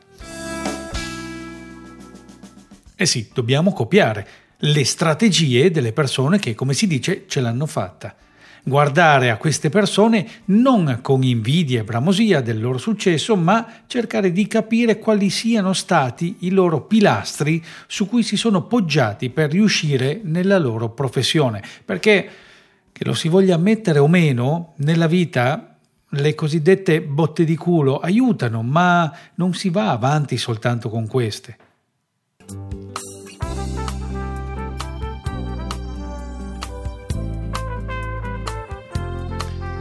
Eh 2.97 3.07
sì, 3.07 3.29
dobbiamo 3.33 3.73
copiare 3.73 4.27
le 4.59 4.85
strategie 4.85 5.71
delle 5.71 5.93
persone 5.93 6.39
che, 6.39 6.55
come 6.55 6.75
si 6.75 6.87
dice, 6.87 7.25
ce 7.27 7.41
l'hanno 7.41 7.67
fatta. 7.67 8.15
Guardare 8.63 9.31
a 9.31 9.39
queste 9.39 9.71
persone 9.71 10.29
non 10.47 10.99
con 11.01 11.23
invidia 11.23 11.81
e 11.81 11.85
bramosia 11.85 12.43
del 12.43 12.61
loro 12.61 12.77
successo, 12.77 13.37
ma 13.37 13.67
cercare 13.87 14.33
di 14.33 14.47
capire 14.47 14.99
quali 14.99 15.31
siano 15.31 15.73
stati 15.73 16.37
i 16.41 16.51
loro 16.51 16.83
pilastri 16.83 17.65
su 17.87 18.07
cui 18.07 18.23
si 18.23 18.37
sono 18.37 18.65
poggiati 18.65 19.31
per 19.31 19.51
riuscire 19.51 20.21
nella 20.23 20.59
loro 20.59 20.91
professione. 20.91 21.63
Perché 21.83 22.29
che 22.93 23.05
lo 23.05 23.15
si 23.15 23.29
voglia 23.29 23.55
ammettere 23.55 23.99
o 23.99 24.09
meno, 24.09 24.75
nella 24.77 25.07
vita 25.07 25.77
le 26.09 26.35
cosiddette 26.35 27.03
botte 27.03 27.45
di 27.45 27.57
culo 27.57 27.99
aiutano, 27.99 28.63
ma 28.63 29.13
non 29.35 29.55
si 29.55 29.71
va 29.71 29.91
avanti 29.91 30.37
soltanto 30.37 30.89
con 30.89 31.07
queste. 31.07 31.57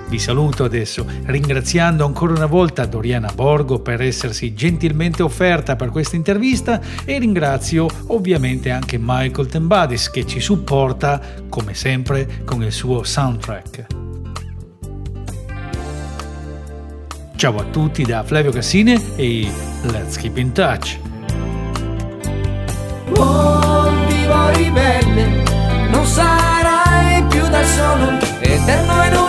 Vi 0.09 0.17
saluto 0.17 0.63
adesso, 0.63 1.05
ringraziando 1.25 2.03
ancora 2.03 2.33
una 2.33 2.47
volta 2.47 2.87
Doriana 2.87 3.31
Borgo 3.31 3.79
per 3.79 4.01
essersi 4.01 4.55
gentilmente 4.55 5.21
offerta 5.21 5.75
per 5.75 5.89
questa 5.89 6.15
intervista 6.15 6.81
e 7.05 7.19
ringrazio 7.19 7.87
ovviamente 8.07 8.71
anche 8.71 8.97
Michael 8.99 9.47
Tembadis 9.47 10.09
che 10.09 10.25
ci 10.25 10.39
supporta 10.39 11.21
come 11.47 11.75
sempre 11.75 12.41
con 12.43 12.63
il 12.63 12.71
suo 12.71 13.03
soundtrack. 13.03 13.85
Ciao 17.35 17.57
a 17.57 17.63
tutti 17.65 18.03
da 18.03 18.23
Flavio 18.23 18.49
Cassine 18.49 18.99
e 19.15 19.47
let's 19.83 20.17
keep 20.17 20.37
in 20.37 20.51
touch. 20.53 20.97
Motivo 23.09 24.49
ribelle, 24.55 25.43
non 25.91 26.03
sarai 26.03 27.23
più 27.25 27.47
da 27.47 27.63
solo, 27.63 28.17
eterno 28.39 29.03
in 29.03 29.13
una 29.13 29.28